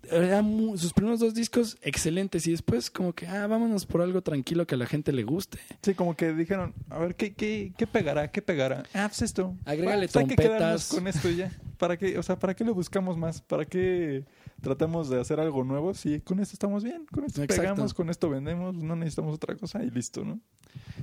[0.08, 4.22] eran mu- sus primeros dos discos excelentes y después como que, ah, vámonos por algo
[4.22, 5.58] tranquilo que a la gente le guste.
[5.82, 8.30] Sí, como que dijeron, a ver, ¿qué, qué, qué pegará?
[8.30, 8.84] ¿Qué pegará?
[8.94, 9.56] Ah, pues esto.
[9.64, 10.88] Agrégale pues hay que quedarnos trompetas.
[10.88, 11.50] con esto ya.
[11.76, 12.16] ¿Para qué?
[12.18, 13.40] O sea, ¿para qué le buscamos más?
[13.40, 14.24] ¿Para qué
[14.60, 15.94] tratamos de hacer algo nuevo?
[15.94, 17.62] Si con esto estamos bien, con esto Exacto.
[17.62, 20.40] pegamos, con esto vendemos, no necesitamos otra cosa y listo, ¿no?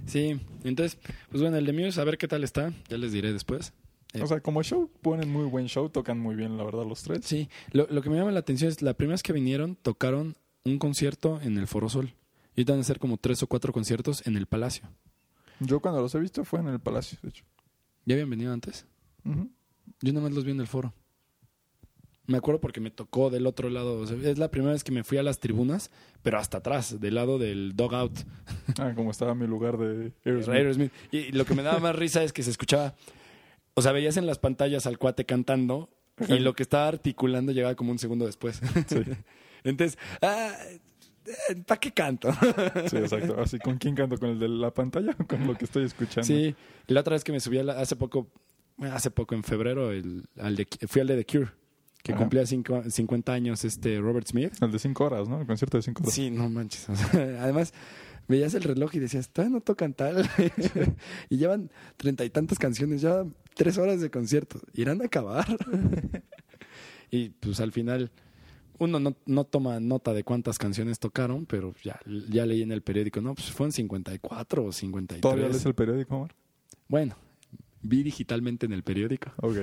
[0.06, 0.98] Sí, entonces,
[1.30, 3.74] pues bueno, el de Muse, a ver qué tal está, ya les diré después.
[4.14, 4.22] Eh.
[4.22, 7.26] O sea, como show, ponen muy buen show, tocan muy bien, la verdad, los tres.
[7.26, 10.36] Sí, lo, lo que me llama la atención es, la primera vez que vinieron, tocaron
[10.64, 12.14] un concierto en el Foro Sol.
[12.56, 14.90] Y van a hacer como tres o cuatro conciertos en el Palacio.
[15.60, 17.46] Yo cuando los he visto fue en el Palacio, de hecho.
[18.06, 18.86] ¿Ya habían venido antes?
[20.02, 20.94] Yo nada más los vi en el foro.
[22.28, 24.00] Me acuerdo porque me tocó del otro lado.
[24.00, 25.92] o sea, es la primera vez que me fui a las tribunas,
[26.24, 28.14] pero hasta atrás, del lado del dogout.
[28.80, 30.56] Ah, como estaba mi lugar de Aerosmith.
[30.56, 30.92] Aerosmith.
[31.12, 32.96] Y lo que me daba más risa es que se escuchaba.
[33.76, 35.90] O sea, veías en las pantallas al cuate cantando
[36.28, 38.60] y lo que estaba articulando llegaba como un segundo después.
[39.64, 40.52] Entonces, ah,
[41.66, 42.30] ¿para qué canto?
[42.90, 43.40] Sí, exacto.
[43.40, 44.18] Así, ¿con quién canto?
[44.18, 46.28] ¿Con el de la pantalla o con lo que estoy escuchando?
[46.28, 46.56] Sí,
[46.88, 48.28] la otra vez que me subí a la- hace poco,
[48.82, 51.52] hace poco en febrero, el, al de, fui al de The Cure,
[52.08, 52.20] que Ajá.
[52.24, 54.54] cumplía cinco- 50 años este Robert Smith.
[54.62, 55.42] El de cinco horas, ¿no?
[55.42, 56.14] El concierto de cinco horas.
[56.16, 56.88] Sí, no manches.
[56.90, 57.10] o sea,
[57.44, 57.74] además,
[58.28, 60.28] veías el reloj y decías, todavía no tocan tal.
[61.30, 64.60] y llevan treinta y tantas canciones, ya tres horas de concierto.
[64.74, 65.46] ¿Irán a acabar?
[67.12, 68.12] y pues al final,
[68.80, 72.00] uno no, no toma nota de cuántas canciones tocaron, pero ya,
[72.30, 75.22] ya leí en el periódico, no, pues fueron 54 o 53.
[75.22, 76.36] ¿Todavía lees el periódico, Omar?
[76.88, 77.16] Bueno,
[77.82, 79.32] vi digitalmente en el periódico.
[79.42, 79.58] Ok.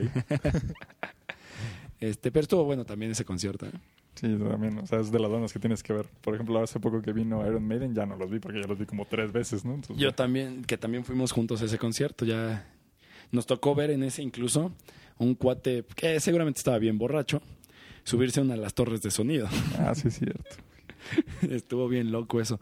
[2.04, 3.66] Este, pero estuvo bueno también ese concierto.
[3.66, 3.70] ¿eh?
[4.14, 4.78] Sí, también.
[4.78, 6.06] O sea, es de las bandas que tienes que ver.
[6.20, 8.78] Por ejemplo, hace poco que vino Iron Maiden, ya no los vi porque ya los
[8.78, 9.74] vi como tres veces, ¿no?
[9.74, 12.66] Entonces, Yo también, que también fuimos juntos a ese concierto, ya
[13.32, 14.72] nos tocó ver en ese incluso
[15.18, 17.40] un cuate que seguramente estaba bien borracho,
[18.04, 19.48] subirse a una de las torres de sonido.
[19.78, 20.56] Ah, sí, es cierto.
[21.50, 22.60] Estuvo bien loco eso.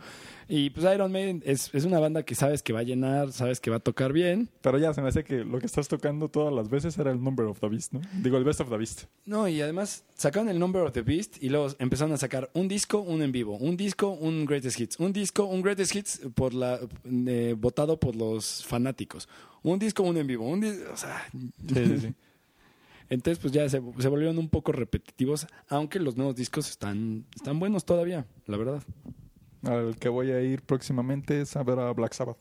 [0.48, 3.60] Y pues Iron Maiden es, es una banda que sabes que va a llenar, sabes
[3.60, 4.50] que va a tocar bien.
[4.60, 7.22] Pero ya se me hace que lo que estás tocando todas las veces era el
[7.22, 8.00] Number of the Beast, ¿no?
[8.22, 9.04] Digo, el Best of the Beast.
[9.24, 12.68] No, y además sacaron el Number of the Beast y luego empezaron a sacar un
[12.68, 16.54] disco, un en vivo, un disco, un Greatest Hits, un disco, un Greatest Hits por
[16.54, 19.28] la eh, votado por los fanáticos,
[19.62, 22.14] un disco, un en vivo, un o sea, Sí, sí, sí.
[23.14, 27.58] Entonces pues ya se, se volvieron un poco repetitivos, aunque los nuevos discos están están
[27.58, 28.82] buenos todavía, la verdad.
[29.64, 32.38] Al que voy a ir próximamente es a ver a Black Sabbath.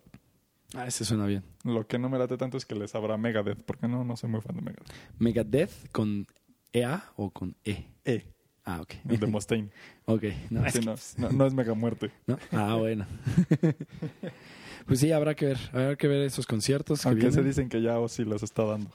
[0.74, 1.44] Ah, ese suena bien.
[1.66, 4.30] Lo que no me late tanto es que les habrá Megadeth, porque no, no soy
[4.30, 4.92] muy fan de Megadeth.
[5.20, 6.26] Megadeth con
[6.74, 7.86] EA o con E.
[8.06, 8.26] E.
[8.64, 8.94] Ah, ok.
[9.10, 9.70] el de Mustaine.
[10.06, 10.24] Ok.
[10.50, 10.86] No, es que-
[11.32, 12.12] no, es mega muerte.
[12.28, 12.38] ¿no?
[12.52, 13.06] Ah, bueno.
[14.86, 15.58] pues sí, habrá que ver.
[15.74, 17.02] Habrá que ver esos conciertos.
[17.02, 17.48] que Aunque se vienen.
[17.48, 18.90] dicen que ya Ozzy los está dando.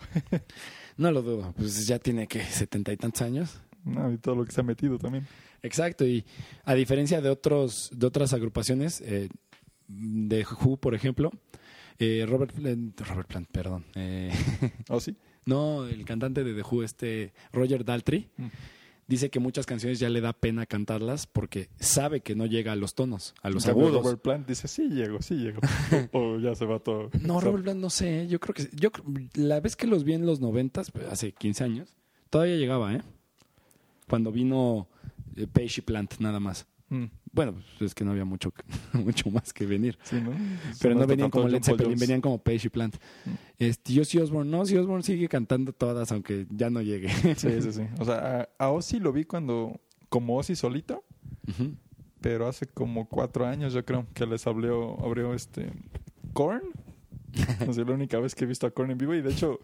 [0.96, 1.52] No lo dudo.
[1.56, 3.60] Pues ya tiene que setenta y tantos años.
[3.84, 5.26] No, y todo lo que se ha metido también.
[5.62, 6.04] Exacto.
[6.06, 6.24] Y
[6.64, 9.28] a diferencia de otros de otras agrupaciones, eh,
[9.88, 11.30] de Who, por ejemplo,
[11.98, 13.84] eh, Robert, Plant- Robert Plant, perdón.
[13.94, 14.32] eh,
[14.88, 15.14] Ozzy.
[15.44, 18.46] no, el cantante de The Who, este Roger Daltrey, Mm.
[19.06, 22.76] Dice que muchas canciones ya le da pena cantarlas porque sabe que no llega a
[22.76, 24.02] los tonos, a los cambio, agudos.
[24.02, 25.60] Robert Plant dice, sí llego, sí llego.
[26.12, 27.10] o, ya se va todo.
[27.20, 28.26] No, Robert Plant no sé, ¿eh?
[28.28, 28.90] yo creo que yo
[29.34, 31.96] la vez que los vi en los noventas, pues, hace 15 años,
[32.30, 33.02] todavía llegaba, ¿eh?
[34.08, 34.88] Cuando vino
[35.36, 36.66] eh, Page y Plant nada más.
[36.88, 37.04] mm,
[37.36, 38.50] Bueno, pues es que no había mucho
[38.94, 39.98] mucho más que venir.
[40.02, 40.30] sí, ¿no?
[40.80, 42.96] Pero no venían como Led Zeppelin, venían como Page y Plant.
[43.58, 47.10] Este, yo sí Osborne, no, sí Osborne sigue cantando todas, aunque ya no llegue.
[47.36, 47.82] Sí, sí, sí.
[48.00, 49.78] O sea, a, a Ozzy lo vi cuando,
[50.08, 51.04] como Ozzy solito,
[52.22, 55.70] pero hace como cuatro años yo creo que les abrió, abrió este
[56.32, 56.62] Korn.
[57.68, 59.60] O sea, la única vez que he visto a Korn en vivo y de hecho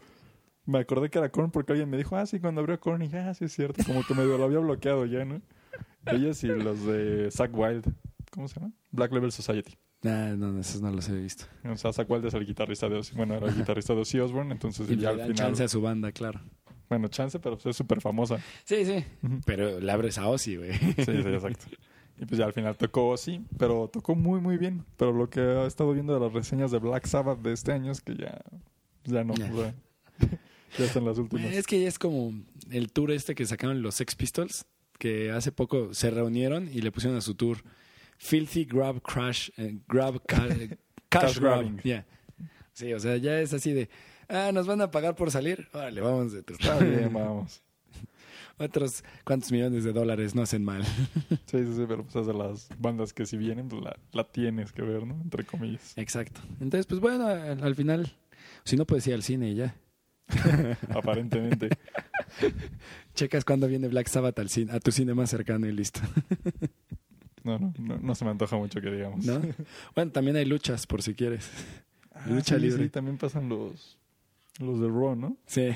[0.67, 3.05] me acordé que era Korn porque alguien me dijo, ah, sí, cuando abrió Korn y
[3.05, 5.41] dije, ah, sí es cierto, como que medio lo había bloqueado ya, ¿no?
[6.05, 7.85] Ellos y los de Zack Wild,
[8.31, 8.73] ¿cómo se llama?
[8.91, 9.77] Black Level Society.
[10.05, 11.45] Ah, no, esos no los he visto.
[11.63, 14.19] O sea, Zack Wild es el guitarrista de Ozzy, bueno, era el guitarrista de Ozzy
[14.19, 16.41] Osbourne, entonces Y ya le al final, chance a su banda, claro.
[16.89, 18.37] bueno, chance, pero pues es súper famosa.
[18.65, 19.05] Sí, sí.
[19.45, 20.73] Pero le abres a Ozzy, güey.
[20.73, 21.65] Sí, sí, exacto.
[22.17, 24.83] Y pues ya al final tocó Ozzy, pero tocó muy, muy bien.
[24.97, 27.91] Pero lo que he estado viendo de las reseñas de Black Sabbath de este año
[27.91, 28.41] es que ya,
[29.05, 29.51] ya no, Ya.
[29.53, 29.73] o sea,
[30.77, 31.45] ya están las últimas.
[31.53, 32.33] Es que ya es como
[32.71, 34.65] el tour este que sacaron los Sex Pistols,
[35.03, 37.57] que hace poco se reunieron y le pusieron a su tour
[38.17, 40.77] Filthy Grab Crash, eh, Grab ca- eh,
[41.09, 41.59] Cash, Cash Grab.
[41.59, 41.77] grabbing.
[41.81, 42.05] Yeah.
[42.71, 43.89] Sí, o sea, ya es así de,
[44.29, 46.57] ah, nos van a pagar por salir, órale, vamos de tour.
[46.57, 47.61] Está bien, vamos.
[48.57, 50.83] Otros cuantos millones de dólares no hacen mal.
[51.47, 54.23] Sí, sí, sí, pero pues es de las bandas que si vienen, pues la, la
[54.23, 55.19] tienes que ver, ¿no?
[55.21, 55.91] Entre comillas.
[55.97, 56.39] Exacto.
[56.61, 58.15] Entonces, pues bueno, al, al final,
[58.63, 59.75] si no puedes ir al cine y ya.
[60.95, 61.69] Aparentemente.
[63.15, 66.01] Checas cuando viene Black Sabbath al cine, a tu cine más cercano y listo.
[67.43, 69.25] No, no, no, no se me antoja mucho que digamos.
[69.25, 69.41] ¿No?
[69.95, 71.49] Bueno, también hay luchas, por si quieres.
[72.13, 72.83] Ah, Lucha sí, libre.
[72.83, 73.97] Sí, también pasan los,
[74.59, 75.35] los de Raw, ¿no?
[75.45, 75.71] Sí.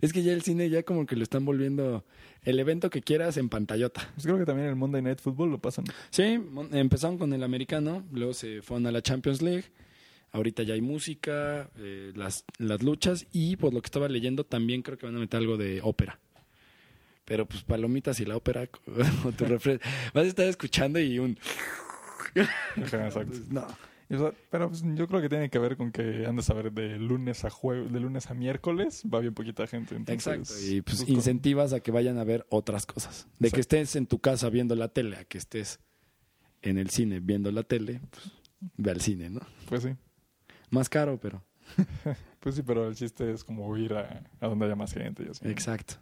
[0.00, 2.04] Es que ya el cine ya como que lo están volviendo
[2.42, 4.10] el evento que quieras en pantallota.
[4.14, 5.84] Pues creo que también el Monday Night Football lo pasan.
[6.10, 6.42] Sí,
[6.72, 9.64] empezaron con el americano, luego se fueron a la Champions League.
[10.32, 14.82] Ahorita ya hay música, eh, las, las luchas y por lo que estaba leyendo también
[14.82, 16.18] creo que van a meter algo de ópera.
[17.24, 18.68] Pero pues palomitas y la ópera
[19.24, 19.84] o tu refresco.
[20.14, 21.38] Vas a estar escuchando y un...
[22.76, 23.38] Exacto.
[23.50, 23.66] No.
[24.50, 27.44] Pero pues, yo creo que tiene que ver con que andas a ver de lunes
[27.44, 29.94] a jueves, de lunes a miércoles, va bien poquita gente.
[29.94, 30.66] Entonces, Exacto.
[30.68, 33.28] Y pues incentivas a que vayan a ver otras cosas.
[33.38, 35.78] De que estés en tu casa viendo la tele, a que estés
[36.62, 38.32] en el cine viendo la tele, pues
[38.76, 39.40] ve al cine, ¿no?
[39.68, 39.90] Pues sí.
[40.70, 41.42] Más caro, pero.
[42.40, 45.24] Pues sí, pero el chiste es como ir a, a donde haya más gente.
[45.26, 45.46] Y así.
[45.46, 45.96] Exacto.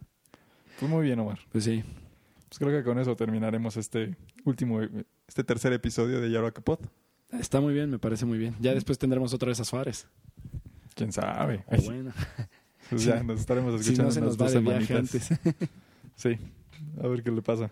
[0.78, 1.40] Pues muy bien, Omar.
[1.50, 1.82] Pues sí.
[2.48, 4.80] Pues creo que con eso terminaremos este último,
[5.26, 6.80] este tercer episodio de Yaro Capot.
[7.32, 8.54] Está muy bien, me parece muy bien.
[8.60, 10.06] Ya después tendremos otra de esas Fares.
[10.94, 11.64] ¿Quién sabe?
[11.66, 12.12] O bueno,
[12.88, 15.30] Pues ya nos estaremos si escuchando no se nos va dos de viaje semanitas.
[15.32, 15.58] antes.
[16.14, 16.38] Sí,
[17.02, 17.70] a ver qué le pasa.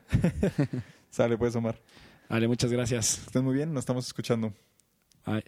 [1.11, 1.81] Sale pues, Omar.
[2.29, 3.19] Vale, muchas gracias.
[3.27, 4.53] Estén muy bien, nos estamos escuchando.
[5.25, 5.45] Bye.